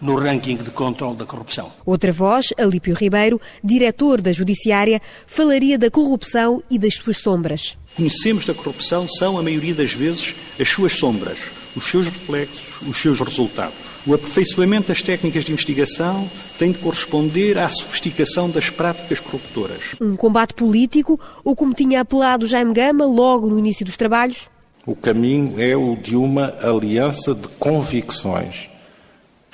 [0.00, 1.72] no ranking de controle da corrupção.
[1.84, 7.76] Outra voz, Alípio Ribeiro, diretor da Judiciária, falaria da corrupção e das suas sombras.
[7.96, 11.38] Conhecemos da corrupção são, a maioria das vezes, as suas sombras,
[11.76, 13.74] os seus reflexos, os seus resultados.
[14.06, 16.28] O aperfeiçoamento das técnicas de investigação
[16.58, 19.94] tem de corresponder à sofisticação das práticas corruptoras.
[20.00, 24.50] Um combate político, ou como tinha apelado Jaime Gama logo no início dos trabalhos?
[24.86, 28.68] O caminho é o de uma aliança de convicções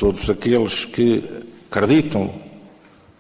[0.00, 1.22] todos aqueles que
[1.70, 2.32] acreditam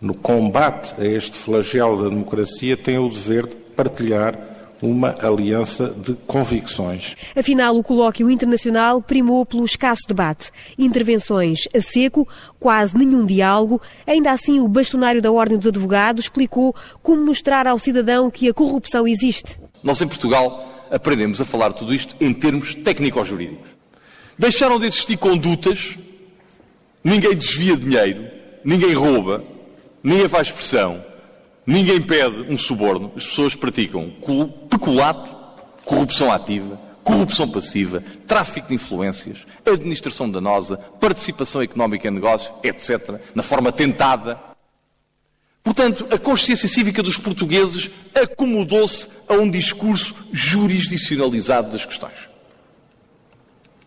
[0.00, 4.34] no combate a este flagelo da democracia têm o dever de partilhar
[4.80, 7.16] uma aliança de convicções.
[7.36, 10.50] Afinal, o colóquio internacional primou pelo escasso debate.
[10.78, 12.26] Intervenções a seco,
[12.58, 13.78] quase nenhum diálogo.
[14.06, 18.54] Ainda assim, o bastonário da Ordem dos Advogados explicou como mostrar ao cidadão que a
[18.54, 19.60] corrupção existe.
[19.82, 23.68] Nós, em Portugal, aprendemos a falar tudo isto em termos técnico-jurídicos.
[24.38, 25.98] Deixaram de existir condutas
[27.02, 28.30] Ninguém desvia dinheiro,
[28.64, 29.42] ninguém rouba,
[30.02, 31.04] ninguém faz pressão,
[31.66, 33.12] ninguém pede um suborno.
[33.16, 34.12] As pessoas praticam
[34.68, 35.34] peculato,
[35.84, 43.42] corrupção ativa, corrupção passiva, tráfico de influências, administração danosa, participação económica em negócios, etc., na
[43.42, 44.38] forma tentada.
[45.62, 52.29] Portanto, a consciência cívica dos portugueses acomodou-se a um discurso jurisdicionalizado das questões.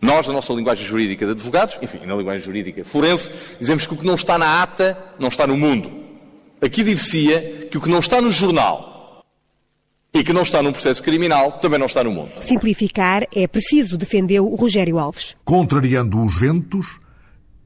[0.04, 3.96] Nós, na nossa linguagem jurídica de advogados, enfim, na linguagem jurídica forense, dizemos que o
[3.96, 5.90] que não está na ata não está no mundo.
[6.60, 9.24] Aqui dir-se-ia que o que não está no jornal
[10.12, 12.32] e que não está num processo criminal também não está no mundo.
[12.42, 15.34] Simplificar é preciso, defendeu o Rogério Alves.
[15.42, 17.00] Contrariando os ventos,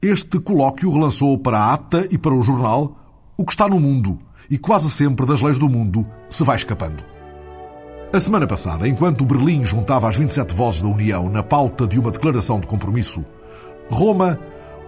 [0.01, 4.17] este colóquio relançou para a ata e para o jornal o que está no mundo
[4.49, 7.18] e quase sempre das leis do mundo se vai escapando.
[8.11, 12.09] A semana passada, enquanto Berlim juntava as 27 vozes da União na pauta de uma
[12.09, 13.23] declaração de compromisso,
[13.87, 14.39] Roma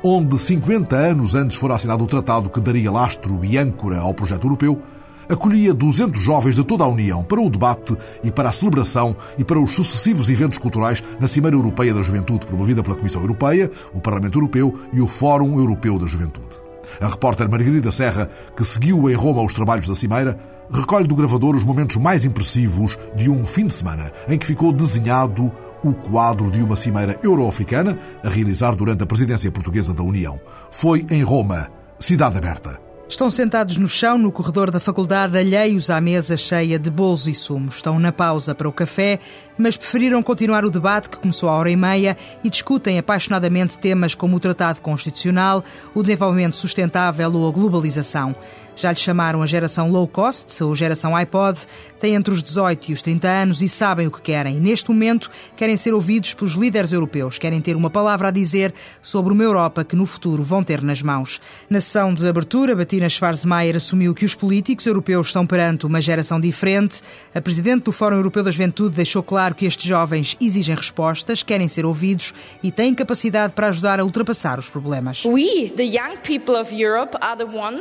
[0.04, 4.46] onde 50 anos antes fora assinado o tratado que daria lastro e âncora ao projeto
[4.46, 4.82] europeu,
[5.30, 9.44] acolhia 200 jovens de toda a União para o debate e para a celebração e
[9.44, 14.02] para os sucessivos eventos culturais na Cimeira Europeia da Juventude, promovida pela Comissão Europeia, o
[14.02, 16.61] Parlamento Europeu e o Fórum Europeu da Juventude.
[17.00, 20.38] A repórter Margarida Serra, que seguiu em Roma os trabalhos da Cimeira,
[20.72, 24.72] recolhe do gravador os momentos mais impressivos de um fim de semana em que ficou
[24.72, 25.52] desenhado
[25.84, 30.40] o quadro de uma cimeira euro-africana a realizar durante a presidência portuguesa da União.
[30.70, 32.80] Foi em Roma, cidade aberta.
[33.12, 37.34] Estão sentados no chão, no corredor da faculdade, alheios à mesa cheia de bolos e
[37.34, 37.76] sumos.
[37.76, 39.20] Estão na pausa para o café,
[39.62, 44.16] mas preferiram continuar o debate que começou à hora e meia e discutem apaixonadamente temas
[44.16, 48.36] como o Tratado Constitucional, o desenvolvimento sustentável ou a globalização.
[48.76, 51.60] Já lhe chamaram a geração low cost, ou geração iPod,
[52.00, 54.60] têm entre os 18 e os 30 anos e sabem o que querem.
[54.60, 59.34] Neste momento, querem ser ouvidos pelos líderes europeus, querem ter uma palavra a dizer sobre
[59.34, 61.40] uma Europa que no futuro vão ter nas mãos.
[61.70, 66.40] Na sessão de abertura, Bettina Schwarzmeier assumiu que os políticos europeus estão perante uma geração
[66.40, 67.02] diferente.
[67.36, 71.68] A presidente do Fórum Europeu da Juventude deixou claro que estes jovens exigem respostas, querem
[71.68, 75.24] ser ouvidos e têm capacidade para ajudar a ultrapassar os problemas.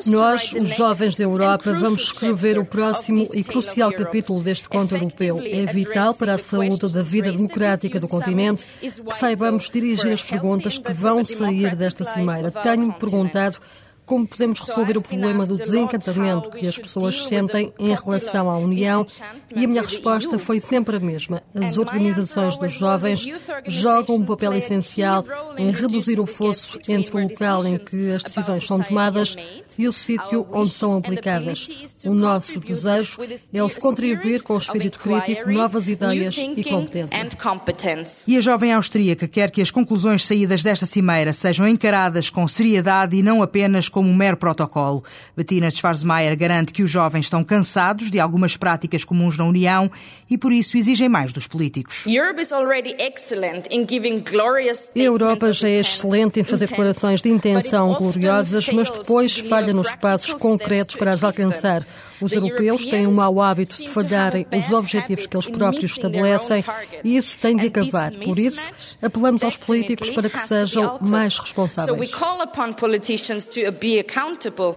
[0.06, 5.40] Nós, os jovens da Europa, vamos escrever o próximo e crucial capítulo deste conto europeu.
[5.44, 10.78] É vital para a saúde da vida democrática do continente que saibamos dirigir as perguntas
[10.78, 12.50] que vão sair desta cimeira.
[12.50, 13.58] Tenho-me perguntado
[14.10, 19.06] como podemos resolver o problema do desencantamento que as pessoas sentem em relação à União
[19.54, 21.40] e a minha resposta foi sempre a mesma.
[21.54, 23.24] As organizações dos jovens
[23.68, 25.24] jogam um papel essencial
[25.56, 29.36] em reduzir o fosso entre o local em que as decisões são tomadas
[29.78, 31.68] e o sítio onde são aplicadas.
[32.04, 33.20] O nosso desejo
[33.52, 38.24] é o de contribuir com o espírito crítico, novas ideias e competência.
[38.26, 43.16] E a jovem austríaca quer que as conclusões saídas desta cimeira sejam encaradas com seriedade
[43.16, 45.04] e não apenas com como um mero protocolo.
[45.36, 49.90] Bettina Schwarzmeier garante que os jovens estão cansados de algumas práticas comuns na União
[50.28, 52.04] e por isso exigem mais dos políticos.
[54.96, 59.94] A Europa já é excelente em fazer declarações de intenção gloriosas, mas depois falha nos
[59.94, 61.84] passos concretos para as alcançar.
[62.20, 66.62] Os europeus têm o mau hábito de falharem os objetivos que eles próprios estabelecem
[67.04, 68.12] e isso tem de acabar.
[68.12, 68.60] Por isso,
[69.00, 72.10] apelamos aos políticos para que sejam mais responsáveis.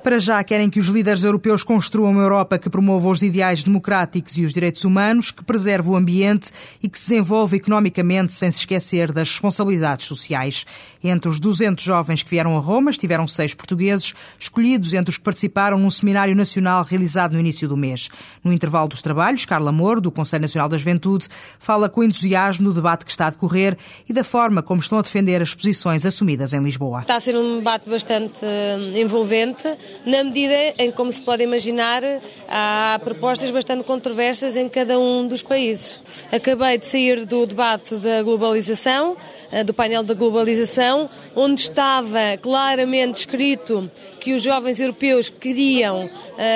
[0.04, 4.38] Para já, querem que os líderes europeus construam uma Europa que promova os ideais democráticos
[4.38, 6.52] e os direitos humanos, que preserve o ambiente
[6.82, 10.66] e que se desenvolva economicamente sem se esquecer das responsabilidades sociais.
[11.04, 15.24] Entre os 200 jovens que vieram a Roma, estiveram seis portugueses, escolhidos entre os que
[15.24, 18.10] participaram num seminário nacional realizado no início do mês.
[18.44, 21.28] No intervalo dos trabalhos, Carla Moura, do Conselho Nacional da Juventude,
[21.60, 25.02] fala com entusiasmo do debate que está a decorrer e da forma como estão a
[25.02, 27.02] defender as posições assumidas em Lisboa.
[27.02, 29.68] Está a ser um debate bastante eh, envolvente,
[30.06, 32.02] na medida em, como se pode imaginar,
[32.48, 36.02] há propostas bastante controversas em cada um dos países.
[36.32, 39.18] Acabei de sair do debate da globalização,
[39.52, 43.90] eh, do painel da globalização, onde estava claramente escrito
[44.24, 46.10] que os jovens europeus queriam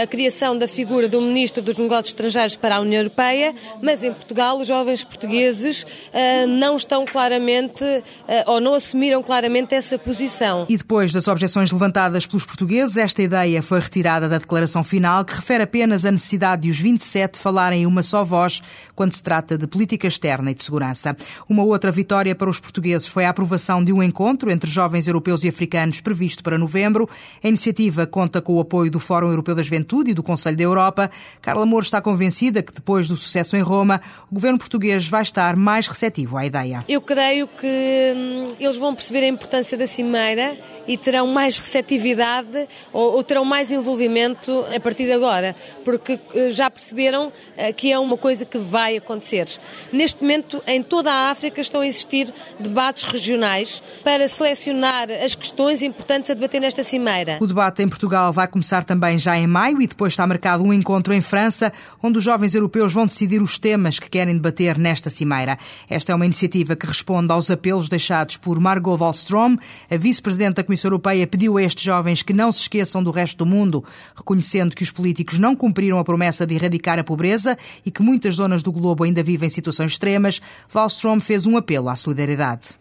[0.04, 4.14] a criação da figura do Ministro dos Negócios Estrangeiros para a União Europeia, mas em
[4.14, 10.66] Portugal os jovens portugueses eh, não estão claramente eh, ou não assumiram claramente essa posição.
[10.70, 15.36] E depois das objeções levantadas pelos portugueses, esta ideia foi retirada da declaração final, que
[15.36, 18.62] refere apenas a necessidade de os 27 falarem em uma só voz
[18.96, 21.18] quando se trata de política externa e de segurança.
[21.50, 25.44] Uma outra vitória para os portugueses foi a aprovação de um encontro entre jovens europeus
[25.44, 27.10] e africanos previsto para novembro.
[27.44, 30.64] Em iniciativa conta com o apoio do Fórum Europeu da Juventude e do Conselho da
[30.64, 31.10] Europa.
[31.42, 35.56] Carla Moura está convencida que depois do sucesso em Roma, o governo português vai estar
[35.56, 36.86] mais receptivo à ideia.
[36.88, 40.56] Eu creio que hum, eles vão perceber a importância da cimeira
[40.88, 46.50] e terão mais receptividade ou, ou terão mais envolvimento a partir de agora, porque eh,
[46.52, 49.50] já perceberam eh, que é uma coisa que vai acontecer.
[49.92, 55.82] Neste momento, em toda a África estão a existir debates regionais para selecionar as questões
[55.82, 57.40] importantes a debater nesta cimeira.
[57.48, 60.74] O debate em Portugal vai começar também já em maio e depois está marcado um
[60.74, 61.72] encontro em França,
[62.04, 65.58] onde os jovens europeus vão decidir os temas que querem debater nesta cimeira.
[65.90, 69.58] Esta é uma iniciativa que responde aos apelos deixados por Margot Wallström.
[69.90, 73.38] A vice-presidente da Comissão Europeia pediu a estes jovens que não se esqueçam do resto
[73.38, 73.82] do mundo,
[74.14, 78.36] reconhecendo que os políticos não cumpriram a promessa de erradicar a pobreza e que muitas
[78.36, 80.42] zonas do globo ainda vivem situações extremas.
[80.76, 82.72] Wallström fez um apelo à solidariedade.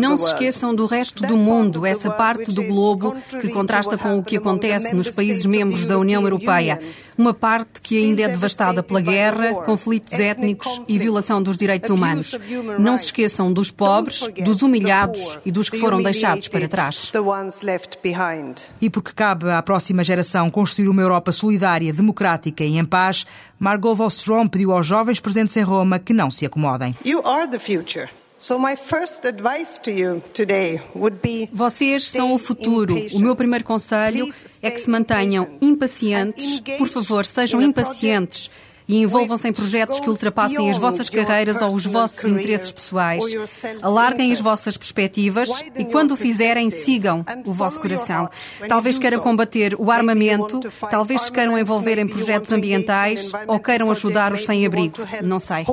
[0.00, 4.18] Não se esqueçam do resto do mundo, essa parte do globo globo que contrasta com
[4.18, 6.78] o que acontece nos países membros da União Europeia.
[7.16, 12.38] Uma parte que ainda é devastada pela guerra, conflitos étnicos e violação dos direitos humanos.
[12.78, 17.10] Não se esqueçam dos pobres, dos humilhados e dos que foram deixados para trás.
[18.80, 23.26] E porque cabe à próxima geração construir uma Europa solidária, democrática e em paz,
[23.58, 26.94] Margot Wallström pediu aos jovens presentes em Roma que não se acomodem.
[31.52, 32.94] Vocês são o futuro.
[33.14, 36.60] O meu primeiro conselho é que se mantenham impacientes.
[36.78, 38.50] Por favor, sejam impacientes
[38.88, 43.24] e envolvam-se em projetos que ultrapassem as vossas carreiras ou os vossos interesses pessoais.
[43.82, 48.28] Alarguem as vossas perspectivas e, quando o fizerem, sigam o vosso coração.
[48.68, 54.32] Talvez queiram combater o armamento, talvez se queiram envolver em projetos ambientais ou queiram ajudar
[54.32, 54.96] os sem-abrigo.
[55.22, 55.64] Não sei.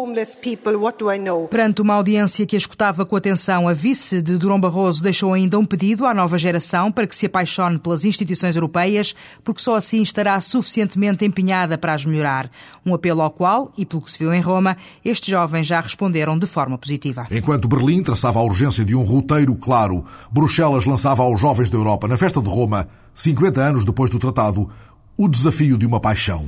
[1.50, 5.60] Perante uma audiência que a escutava com atenção, a vice de Durão Barroso deixou ainda
[5.60, 10.02] um pedido à nova geração para que se apaixone pelas instituições europeias, porque só assim
[10.02, 12.50] estará suficientemente empenhada para as melhorar.
[12.86, 16.40] Um apelo ao qual, e pelo que se viu em Roma, estes jovens já responderam
[16.40, 17.28] de forma positiva.
[17.30, 22.08] Enquanto Berlim traçava a urgência de um roteiro claro, Bruxelas lançava aos jovens da Europa,
[22.08, 24.70] na festa de Roma, 50 anos depois do tratado,
[25.18, 26.46] o desafio de uma paixão,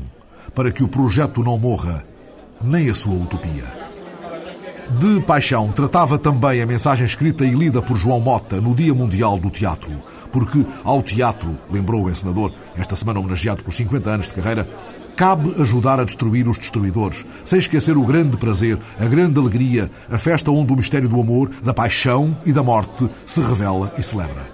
[0.55, 2.05] para que o projeto não morra,
[2.63, 3.85] nem a sua utopia.
[4.99, 9.37] De paixão tratava também a mensagem escrita e lida por João Mota no Dia Mundial
[9.37, 9.91] do Teatro,
[10.31, 14.67] porque ao teatro, lembrou o encenador, esta semana homenageado por 50 anos de carreira,
[15.15, 20.17] Cabe ajudar a destruir os destruidores, sem esquecer o grande prazer, a grande alegria, a
[20.17, 24.45] festa onde o mistério do amor, da paixão e da morte se revela e celebra.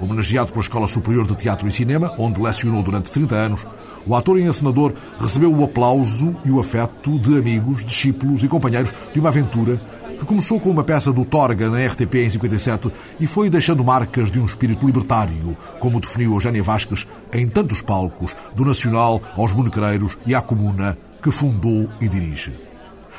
[0.00, 3.66] Homenageado pela Escola Superior de Teatro e Cinema, onde lecionou durante 30 anos,
[4.04, 8.92] o ator e encenador recebeu o aplauso e o afeto de amigos, discípulos e companheiros
[9.12, 9.78] de uma aventura
[10.18, 14.30] que começou com uma peça do Torga na RTP em 57 e foi deixando marcas
[14.30, 20.18] de um espírito libertário, como definiu Eugénia Vasques em tantos palcos, do Nacional aos Bonecreiros
[20.26, 22.52] e à Comuna, que fundou e dirige.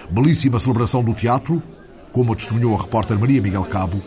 [0.09, 1.63] Belíssima celebração do teatro,
[2.11, 4.01] como testemunhou a repórter Maria Miguel Cabo,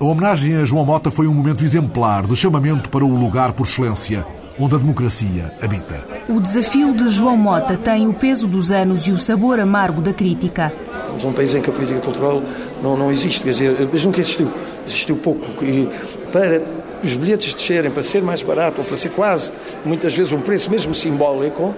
[0.00, 3.66] a homenagem a João Mota foi um momento exemplar de chamamento para o lugar por
[3.66, 4.24] excelência
[4.58, 6.06] onde a democracia habita.
[6.28, 10.12] O desafio de João Mota tem o peso dos anos e o sabor amargo da
[10.12, 10.72] crítica.
[11.06, 12.42] Somos um país em que a política cultural
[12.82, 14.52] não, não existe, quer dizer, mas nunca existiu.
[14.86, 15.64] Existiu pouco.
[15.64, 15.88] E
[16.32, 16.62] para
[17.02, 19.52] os bilhetes descerem, para ser mais barato, ou para ser quase,
[19.84, 21.74] muitas vezes, um preço mesmo simbólico,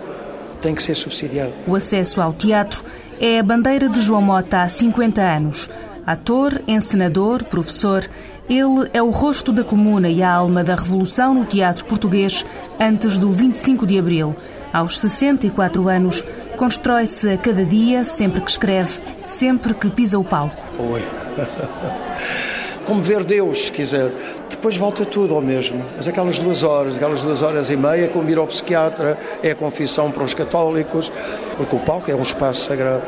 [0.60, 1.54] tem que ser subsidiado.
[1.66, 2.84] O acesso ao teatro
[3.20, 5.70] é a bandeira de João Mota há 50 anos.
[6.06, 8.08] Ator, encenador, professor,
[8.48, 12.44] ele é o rosto da comuna e a alma da revolução no teatro português
[12.80, 14.34] antes do 25 de abril.
[14.72, 16.24] Aos 64 anos,
[16.56, 20.62] constrói-se a cada dia, sempre que escreve, sempre que pisa o palco.
[20.78, 21.02] Oi.
[22.84, 24.10] Como ver Deus, quiser.
[24.48, 25.84] Depois volta tudo ao mesmo.
[25.96, 29.54] Mas aquelas duas horas, aquelas duas horas e meia, como ir ao psiquiatra, é a
[29.54, 31.12] confissão para os católicos,
[31.56, 33.04] porque o palco é um espaço sagrado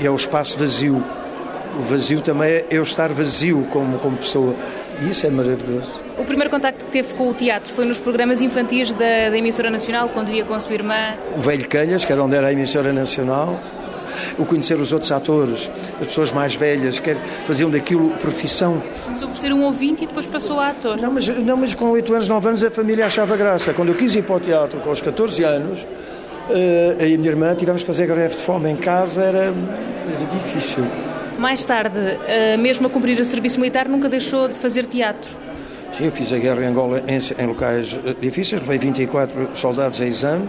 [0.00, 1.04] e é um espaço vazio
[1.78, 4.54] o vazio também é eu estar vazio como, como pessoa.
[5.02, 6.00] E isso é maravilhoso.
[6.18, 9.70] O primeiro contacto que teve com o teatro foi nos programas infantis da, da emissora
[9.70, 11.14] nacional, quando ia com a sua irmã?
[11.36, 13.60] O Velho Calhas, que era onde era a emissora nacional.
[14.36, 18.82] O conhecer os outros atores, as pessoas mais velhas, que faziam daquilo profissão.
[19.04, 21.00] Começou por ser um ouvinte e depois passou a ator.
[21.00, 23.72] Não, mas, não, mas com 8 anos, 9 anos a família achava graça.
[23.72, 25.86] Quando eu quis ir para o teatro com os 14 anos, uh,
[27.00, 30.84] a minha irmã tivemos que fazer greve de fome em casa, era, era difícil.
[31.40, 35.30] Mais tarde, eh, mesmo a cumprir o serviço militar, nunca deixou de fazer teatro.
[35.96, 40.02] Sim, eu fiz a guerra em Angola em, em locais eh, difíceis, levei 24 soldados
[40.02, 40.46] a exame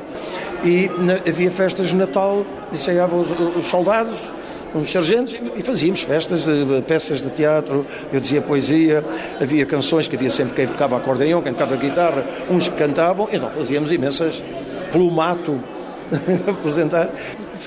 [0.65, 4.33] e na, havia festas de Natal, ensaiavam os, os soldados,
[4.75, 6.43] uns sargentos e fazíamos festas,
[6.85, 9.01] peças de teatro, eu dizia poesia,
[9.39, 13.49] havia canções que havia sempre quem tocava acordeão, quem tocava guitarra, uns que cantavam, então
[13.49, 14.43] fazíamos imensas
[14.91, 15.57] pelo mato
[16.51, 17.09] apresentar.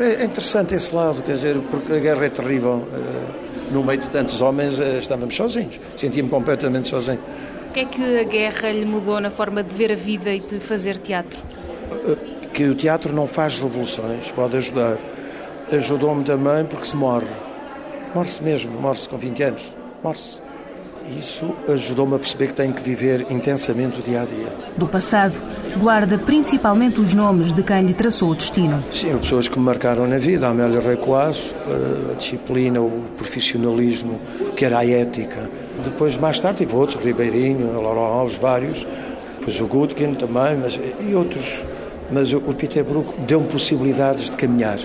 [0.00, 2.87] É interessante esse lado, quer dizer, porque a guerra é terrível.
[2.92, 7.20] Eh, no meio de tantos homens eh, estávamos sozinhos, sentia-me completamente sozinho.
[7.68, 10.40] O que é que a guerra lhe mudou na forma de ver a vida e
[10.40, 11.40] de fazer teatro?
[12.09, 12.16] Eh,
[12.52, 14.98] que o teatro não faz revoluções, pode ajudar.
[15.72, 17.26] Ajudou-me também porque se morre.
[18.14, 19.76] Morre-se mesmo, morre-se com 20 anos.
[20.02, 20.43] Morre-se.
[21.10, 24.52] Isso ajudou-me a perceber que tenho que viver intensamente o dia a dia.
[24.76, 25.38] Do passado,
[25.76, 28.82] guarda principalmente os nomes de quem lhe traçou o destino.
[28.92, 30.46] Sim, pessoas que me marcaram na vida.
[30.46, 31.54] A Amélia Recuasso,
[32.10, 34.18] a disciplina, o profissionalismo,
[34.56, 35.50] que era a ética.
[35.84, 38.86] Depois, mais tarde, tive outros, Ribeirinho, Laura Alves, vários.
[39.38, 41.62] Depois o Gutkin também, mas, e outros.
[42.10, 44.78] Mas o Peter Brook deu-me possibilidades de caminhar.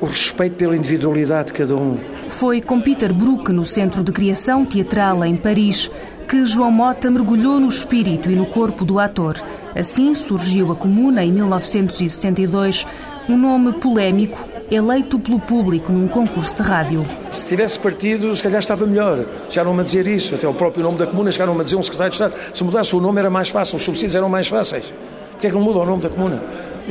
[0.00, 4.64] O respeito pela individualidade de cada um foi com Peter Brook no Centro de Criação
[4.64, 5.90] Teatral em Paris
[6.26, 9.34] que João Mota mergulhou no espírito e no corpo do ator.
[9.76, 12.86] Assim surgiu a Comuna em 1972,
[13.28, 17.04] um nome polémico, eleito pelo público num concurso de rádio.
[17.32, 19.26] Se tivesse partido, se calhar estava melhor.
[19.50, 22.10] Chegaram-me a dizer isso, até o próprio nome da Comuna chegaram-me a dizer um secretário
[22.10, 22.34] de Estado.
[22.54, 24.94] Se mudasse o nome era mais fácil, os subsídios eram mais fáceis.
[25.32, 26.42] Porquê é que não muda o nome da Comuna?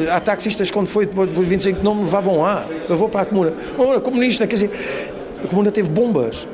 [0.08, 2.66] Há taxistas, quando foi depois dos 25 não me levavam lá.
[2.88, 3.54] Eu vou para a Comuna.
[3.78, 4.72] Ora, comunista, quer dizer,
[5.44, 6.48] a Comuna teve bombas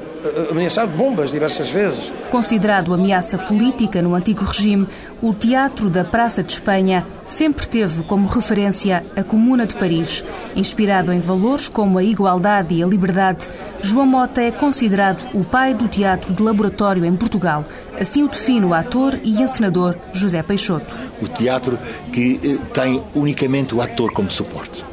[0.49, 2.11] ameaçado bombas diversas vezes.
[2.29, 4.87] Considerado ameaça política no antigo regime,
[5.21, 10.23] o Teatro da Praça de Espanha sempre teve como referência a Comuna de Paris.
[10.55, 13.49] Inspirado em valores como a igualdade e a liberdade,
[13.81, 17.65] João Mota é considerado o pai do teatro de laboratório em Portugal.
[17.99, 20.93] Assim o define o ator e encenador José Peixoto.
[21.21, 21.79] O teatro
[22.11, 24.83] que eh, tem unicamente o ator como suporte.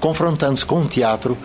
[0.00, 1.36] Confrontando-se com um teatro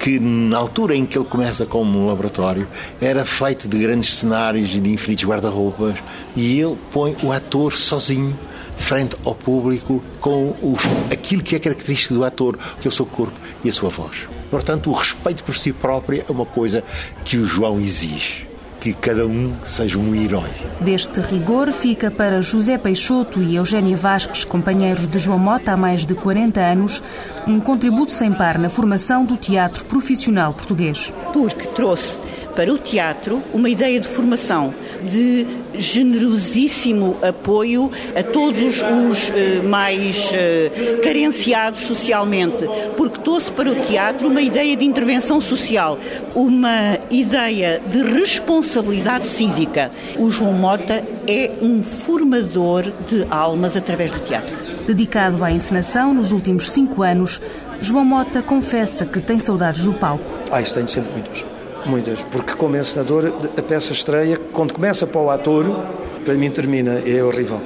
[0.00, 2.66] que na altura em que ele começa como um laboratório
[3.00, 5.96] era feito de grandes cenários e de infinitos guarda-roupas
[6.34, 8.36] e ele põe o ator sozinho
[8.78, 10.82] frente ao público com os,
[11.12, 14.26] aquilo que é característico do ator, que é o seu corpo e a sua voz.
[14.50, 16.82] Portanto, o respeito por si próprio é uma coisa
[17.22, 18.49] que o João exige
[18.80, 20.48] que cada um seja um herói.
[20.80, 26.06] Deste rigor fica para José Peixoto e Eugénia Vasques, companheiros de João Mota há mais
[26.06, 27.02] de 40 anos,
[27.46, 31.12] um contributo sem par na formação do teatro profissional português.
[31.32, 32.18] Porque trouxe
[32.60, 40.30] para o teatro uma ideia de formação, de generosíssimo apoio a todos os eh, mais
[40.34, 45.98] eh, carenciados socialmente, porque trouxe para o teatro uma ideia de intervenção social,
[46.34, 49.90] uma ideia de responsabilidade cívica.
[50.18, 54.54] O João Mota é um formador de almas através do teatro.
[54.86, 57.40] Dedicado à encenação nos últimos cinco anos,
[57.80, 60.30] João Mota confessa que tem saudades do palco.
[60.52, 61.49] Ah, isso tenho sempre muitas.
[61.86, 65.84] Muitas, porque como encenador, a peça estreia, quando começa para o ator,
[66.24, 67.60] para mim termina, é horrível.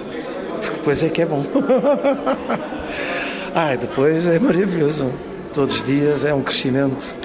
[0.61, 1.45] Porque depois é que é bom.
[3.55, 5.11] ah, depois é maravilhoso.
[5.53, 7.17] Todos os dias é um crescimento.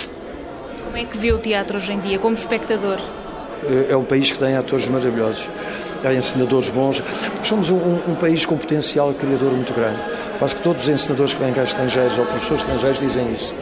[0.85, 2.99] Como é que vê o teatro hoje em dia, como espectador?
[3.89, 5.49] É um país que tem atores maravilhosos,
[6.03, 7.03] há encenadores bons.
[7.43, 9.99] Somos um, um país com potencial criador muito grande.
[10.37, 13.53] Quase que todos os encenadores que vêm cá estrangeiros ou professores estrangeiros dizem isso.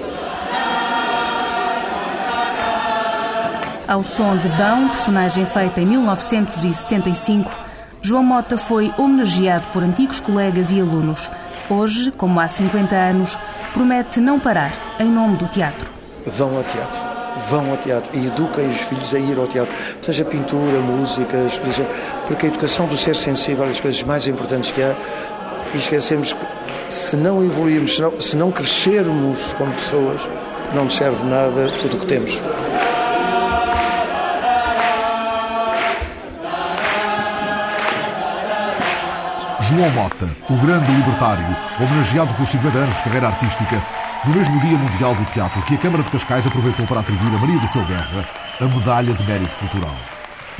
[3.87, 7.49] Ao som de Bão, personagem feita em 1975,
[8.01, 11.31] João Mota foi homenageado por antigos colegas e alunos.
[11.69, 13.39] Hoje, como há 50 anos,
[13.73, 15.89] promete não parar em nome do teatro.
[16.25, 17.01] Vão ao teatro,
[17.49, 21.85] vão ao teatro e eduquem os filhos a ir ao teatro, seja pintura, música, exposição,
[22.27, 24.97] porque a educação do ser sensível é das coisas mais importantes que há
[25.73, 26.45] e esquecemos que
[26.89, 30.19] se não evoluirmos, se não, se não crescermos como pessoas,
[30.75, 32.37] não nos serve nada tudo o que temos.
[39.69, 41.45] João Mota, o grande libertário,
[41.77, 43.83] homenageado por 50 anos de carreira artística,
[44.23, 47.37] no mesmo Dia Mundial do Teatro, que a Câmara de Cascais aproveitou para atribuir a
[47.37, 48.25] Maria do Céu Guerra
[48.61, 49.95] a Medalha de Mérito Cultural.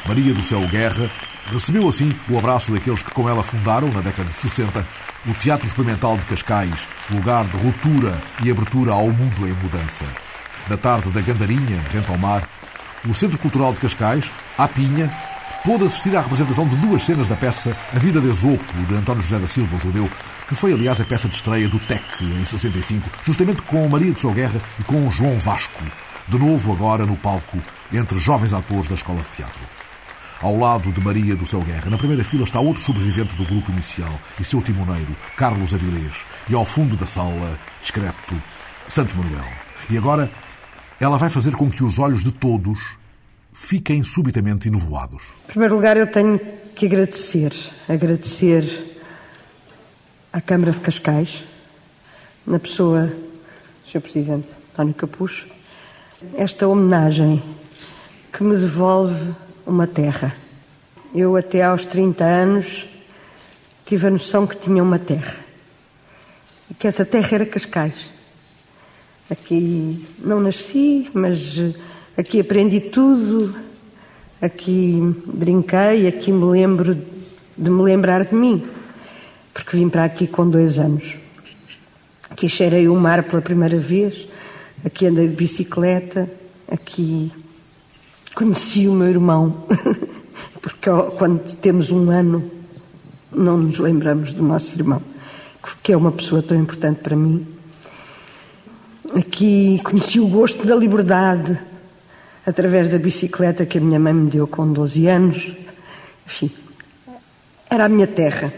[0.06, 1.10] Maria do Céu Guerra
[1.50, 4.86] recebeu assim o abraço daqueles que com ela fundaram, na década de 60,
[5.26, 10.04] o Teatro Experimental de Cascais, lugar de ruptura e abertura ao mundo em mudança.
[10.68, 12.44] Na tarde da Gandarinha, rente ao mar,
[13.08, 15.10] o Centro Cultural de Cascais, à Pinha,
[15.68, 19.22] pôde assistir à representação de duas cenas da peça A Vida de Esopo, de António
[19.22, 20.10] José da Silva, o judeu,
[20.48, 24.22] que foi, aliás, a peça de estreia do TEC em 65, justamente com Maria de
[24.22, 25.84] Sou Guerra e com João Vasco,
[26.26, 27.58] de novo agora no palco,
[27.92, 29.62] entre jovens atores da Escola de Teatro.
[30.42, 33.70] Ao lado de Maria do Céu Guerra, na primeira fila está outro sobrevivente do grupo
[33.70, 36.16] inicial e seu timoneiro, Carlos Avilés,
[36.48, 38.42] e ao fundo da sala, discreto,
[38.88, 39.52] Santos Manuel.
[39.90, 40.32] E agora,
[40.98, 42.98] ela vai fazer com que os olhos de todos
[43.60, 45.24] fiquem subitamente enovoados.
[45.46, 46.40] Em primeiro lugar, eu tenho
[46.76, 47.52] que agradecer,
[47.90, 48.64] agradecer
[50.32, 51.44] à Câmara de Cascais,
[52.46, 54.00] na pessoa do Sr.
[54.00, 55.48] Presidente António Capucho,
[56.36, 57.44] esta homenagem
[58.32, 59.34] que me devolve
[59.66, 60.34] uma terra.
[61.14, 62.86] Eu, até aos 30 anos,
[63.86, 65.36] tive a noção que tinha uma terra.
[66.70, 68.10] E que essa terra era Cascais.
[69.30, 71.58] Aqui não nasci, mas
[72.18, 73.54] Aqui aprendi tudo,
[74.42, 76.96] aqui brinquei, aqui me lembro
[77.56, 78.66] de me lembrar de mim,
[79.54, 81.16] porque vim para aqui com dois anos.
[82.28, 84.28] Aqui cheirei o mar pela primeira vez,
[84.84, 86.28] aqui andei de bicicleta,
[86.68, 87.32] aqui
[88.34, 89.68] conheci o meu irmão,
[90.60, 90.90] porque
[91.20, 92.50] quando temos um ano
[93.32, 95.04] não nos lembramos do nosso irmão,
[95.84, 97.46] que é uma pessoa tão importante para mim.
[99.16, 101.67] Aqui conheci o gosto da liberdade,
[102.48, 105.54] através da bicicleta que a minha mãe me deu com 12 anos
[106.28, 106.52] enfim,
[107.70, 108.54] era a minha terra.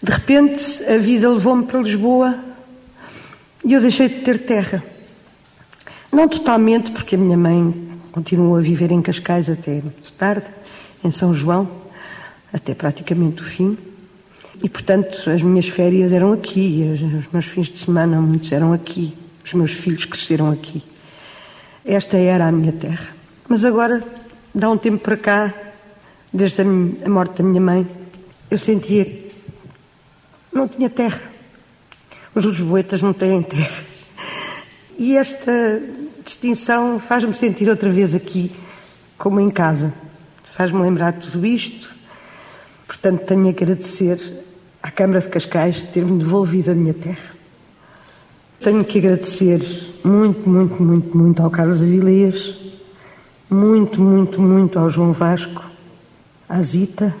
[0.00, 2.38] De repente, a vida levou-me para Lisboa
[3.64, 4.82] e eu deixei de ter terra.
[6.12, 10.46] Não totalmente, porque a minha mãe continuou a viver em Cascais até muito tarde,
[11.02, 11.68] em São João,
[12.52, 13.76] até praticamente o fim.
[14.62, 16.84] E, portanto, as minhas férias eram aqui,
[17.18, 19.12] os meus fins de semana, muitos eram aqui,
[19.44, 20.82] os meus filhos cresceram aqui.
[21.88, 23.08] Esta era a minha terra.
[23.48, 24.04] Mas agora,
[24.54, 25.54] dá um tempo para cá,
[26.30, 27.86] desde a morte da minha mãe,
[28.50, 29.32] eu sentia que
[30.52, 31.22] não tinha terra.
[32.34, 33.82] Os lisboetas não têm terra.
[34.98, 35.80] E esta
[36.22, 38.52] distinção faz-me sentir outra vez aqui,
[39.16, 39.94] como em casa.
[40.52, 41.90] Faz-me lembrar tudo isto.
[42.86, 44.20] Portanto, tenho a agradecer
[44.82, 47.34] à Câmara de Cascais ter-me devolvido a minha terra.
[48.60, 52.54] Tenho que agradecer muito, muito, muito, muito ao Carlos Avilés,
[53.50, 55.62] muito, muito, muito ao João Vasco,
[56.48, 57.14] à Zita,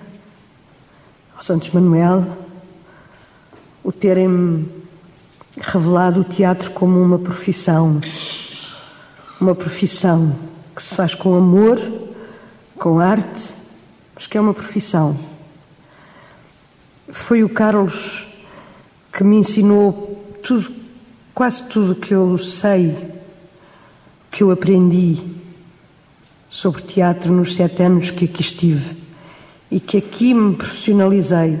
[1.36, 2.24] ao Santos Manuel,
[3.82, 4.68] o terem-me
[5.60, 8.00] revelado o teatro como uma profissão.
[9.40, 10.36] Uma profissão
[10.74, 11.80] que se faz com amor,
[12.76, 13.54] com arte,
[14.14, 15.18] mas que é uma profissão.
[17.10, 18.26] Foi o Carlos
[19.12, 20.72] que me ensinou tudo,
[21.38, 22.96] quase tudo que eu sei,
[24.28, 25.22] que eu aprendi
[26.50, 28.96] sobre teatro nos sete anos que aqui estive
[29.70, 31.60] e que aqui me profissionalizei.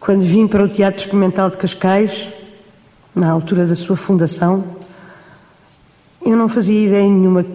[0.00, 2.28] Quando vim para o Teatro Experimental de Cascais,
[3.14, 4.64] na altura da sua fundação,
[6.20, 7.46] eu não fazia ideia nenhuma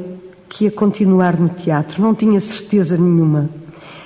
[0.47, 3.49] que ia continuar no teatro, não tinha certeza nenhuma.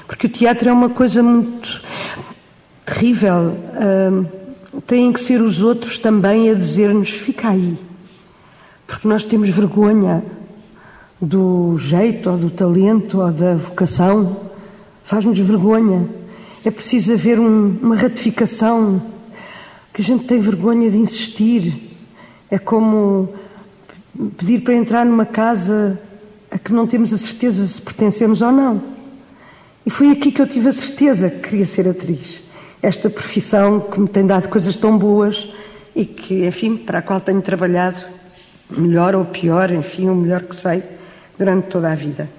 [0.08, 1.84] Porque o teatro é uma coisa muito
[2.84, 3.56] terrível.
[3.76, 4.45] Uh,
[4.82, 7.78] têm que ser os outros também a dizer-nos: fica aí.
[8.88, 10.24] Porque nós temos vergonha
[11.20, 14.38] do jeito, ou do talento, ou da vocação.
[15.04, 16.08] Faz-nos vergonha.
[16.64, 19.02] É preciso haver um, uma ratificação
[19.94, 21.96] que a gente tem vergonha de insistir.
[22.50, 23.30] É como
[24.38, 26.00] pedir para entrar numa casa
[26.50, 28.82] a que não temos a certeza se pertencemos ou não.
[29.86, 32.45] E foi aqui que eu tive a certeza que queria ser atriz.
[32.86, 35.50] Esta profissão que me tem dado coisas tão boas
[35.96, 37.98] e que, enfim, para a qual tenho trabalhado,
[38.70, 40.84] melhor ou pior, enfim, o melhor que sei,
[41.36, 42.30] durante toda a vida.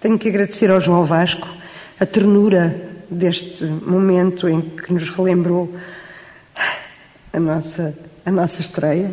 [0.00, 1.48] Tenho que agradecer ao João Vasco
[1.98, 2.72] a ternura
[3.10, 5.74] deste momento em que nos relembrou
[7.32, 7.92] a nossa,
[8.24, 9.12] a nossa estreia,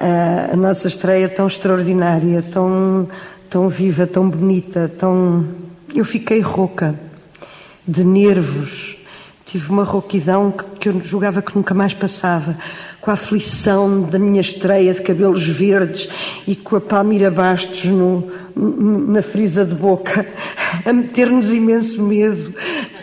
[0.00, 3.06] a, a nossa estreia tão extraordinária, tão,
[3.50, 5.46] tão viva, tão bonita, tão.
[5.94, 6.98] Eu fiquei rouca,
[7.86, 9.03] de nervos,
[9.54, 12.56] tive uma rouquidão que, que eu julgava que nunca mais passava
[13.00, 16.08] com a aflição da minha estreia de cabelos verdes
[16.44, 20.26] e com a Palmira Bastos no, na frisa de boca,
[20.84, 22.52] a meter-nos imenso medo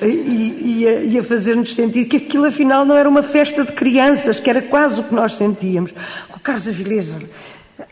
[0.02, 4.42] e, e, a, a fazer-nos sentir que aquilo afinal não era uma festa de crianças,
[4.42, 5.92] que era quase o que nós sentíamos.
[6.28, 7.16] Com o Carlos Avilés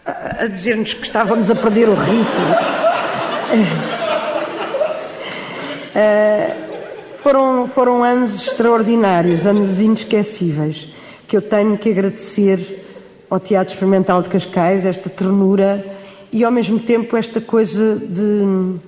[0.06, 2.56] a, a dizer-nos que estávamos a perder o ritmo.
[5.96, 6.59] Uh,
[7.30, 10.92] foram, foram anos extraordinários, anos inesquecíveis
[11.28, 12.84] que eu tenho que agradecer
[13.30, 15.86] ao Teatro Experimental de Cascais, esta ternura
[16.32, 18.80] e ao mesmo tempo esta coisa de,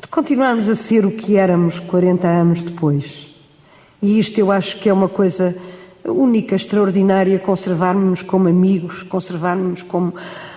[0.00, 3.28] de continuarmos a ser o que éramos 40 anos depois.
[4.02, 5.56] E isto eu acho que é uma coisa
[6.04, 10.12] única, extraordinária, conservarmos-nos como amigos, conservarmos-nos como,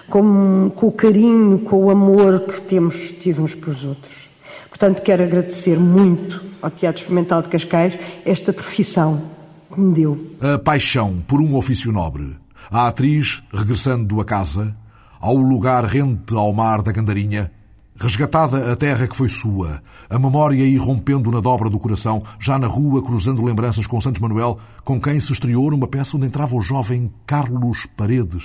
[0.09, 4.27] como, com o carinho, com o amor que temos tido uns para os outros.
[4.69, 9.21] Portanto, quero agradecer muito ao Teatro Experimental de Cascais esta profissão
[9.71, 10.35] que me deu.
[10.41, 12.35] A paixão por um ofício nobre.
[12.71, 14.75] A atriz regressando a casa,
[15.19, 17.51] ao lugar rente ao mar da Gandarinha,
[17.95, 22.65] resgatada a terra que foi sua, a memória irrompendo na dobra do coração, já na
[22.65, 26.61] rua cruzando lembranças com Santos Manuel, com quem se estreou numa peça onde entrava o
[26.61, 28.43] jovem Carlos Paredes.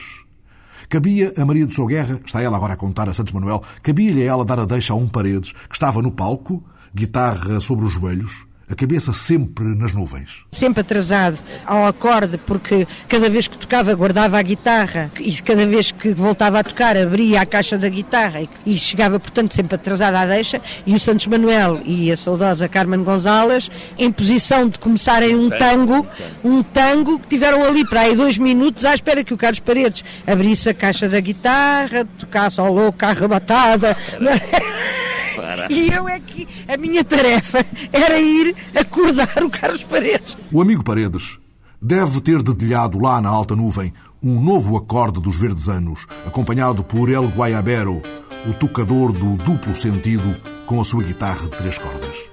[0.90, 4.22] Cabia a Maria do Sou Guerra, está ela agora a contar a Santos Manuel, cabia-lhe
[4.22, 6.62] ela dar a deixa a um Paredes, que estava no palco,
[6.94, 10.44] guitarra sobre os joelhos, a cabeça sempre nas nuvens.
[10.52, 15.90] Sempre atrasado ao acorde, porque cada vez que tocava guardava a guitarra e cada vez
[15.90, 20.24] que voltava a tocar abria a caixa da guitarra e chegava, portanto, sempre atrasado à
[20.24, 20.62] deixa.
[20.86, 23.68] E o Santos Manuel e a saudosa Carmen Gonzalez,
[23.98, 26.06] em posição de começarem um tango,
[26.44, 30.04] um tango que tiveram ali para aí dois minutos à espera que o Carlos Paredes
[30.24, 33.96] abrisse a caixa da guitarra, tocasse ao louco, arrebatada.
[35.40, 35.72] Para.
[35.72, 40.36] E eu é que a minha tarefa era ir acordar o Carlos Paredes.
[40.52, 41.38] O amigo Paredes
[41.80, 47.08] deve ter dedilhado lá na alta nuvem um novo acorde dos verdes anos, acompanhado por
[47.08, 48.02] El Guayabero,
[48.46, 50.36] o tocador do duplo sentido
[50.66, 52.30] com a sua guitarra de três cordas.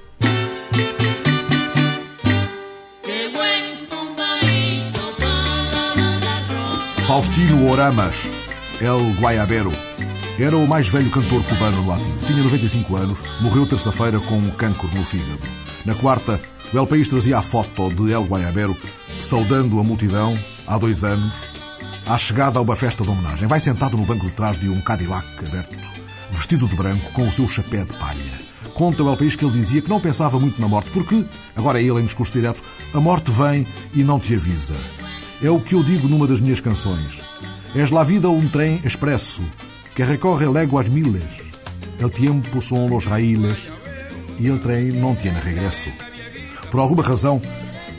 [7.08, 8.16] Faustino Oramas,
[8.82, 9.87] El Guayabero
[10.40, 12.26] era o mais velho cantor cubano no ativo.
[12.28, 15.40] Tinha 95 anos, morreu terça-feira com um cancro no fígado.
[15.84, 16.40] Na quarta,
[16.74, 18.76] o El País trazia a foto de El Guayabero
[19.22, 21.34] saudando a multidão há dois anos
[22.06, 23.48] à chegada a uma festa de homenagem.
[23.48, 25.76] Vai sentado no banco de trás de um Cadillac aberto,
[26.32, 28.48] vestido de branco, com o seu chapéu de palha.
[28.74, 31.26] Conta o El País que ele dizia que não pensava muito na morte, porque,
[31.56, 32.62] agora é ele em discurso direto,
[32.94, 34.76] a morte vem e não te avisa.
[35.42, 37.20] É o que eu digo numa das minhas canções.
[37.76, 39.42] És la vida um trem expresso,
[39.98, 41.24] que recorre léguas miles.
[42.00, 43.58] El tiempo son los raíles
[44.39, 45.89] e el trem não tinha regresso.
[46.70, 47.41] Por alguma razão,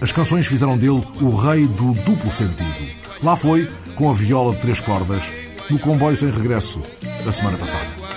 [0.01, 2.72] as canções fizeram dele o rei do duplo sentido.
[3.20, 5.32] Lá foi, com a viola de três cordas,
[5.68, 6.80] no comboio sem regresso
[7.24, 8.07] da semana passada.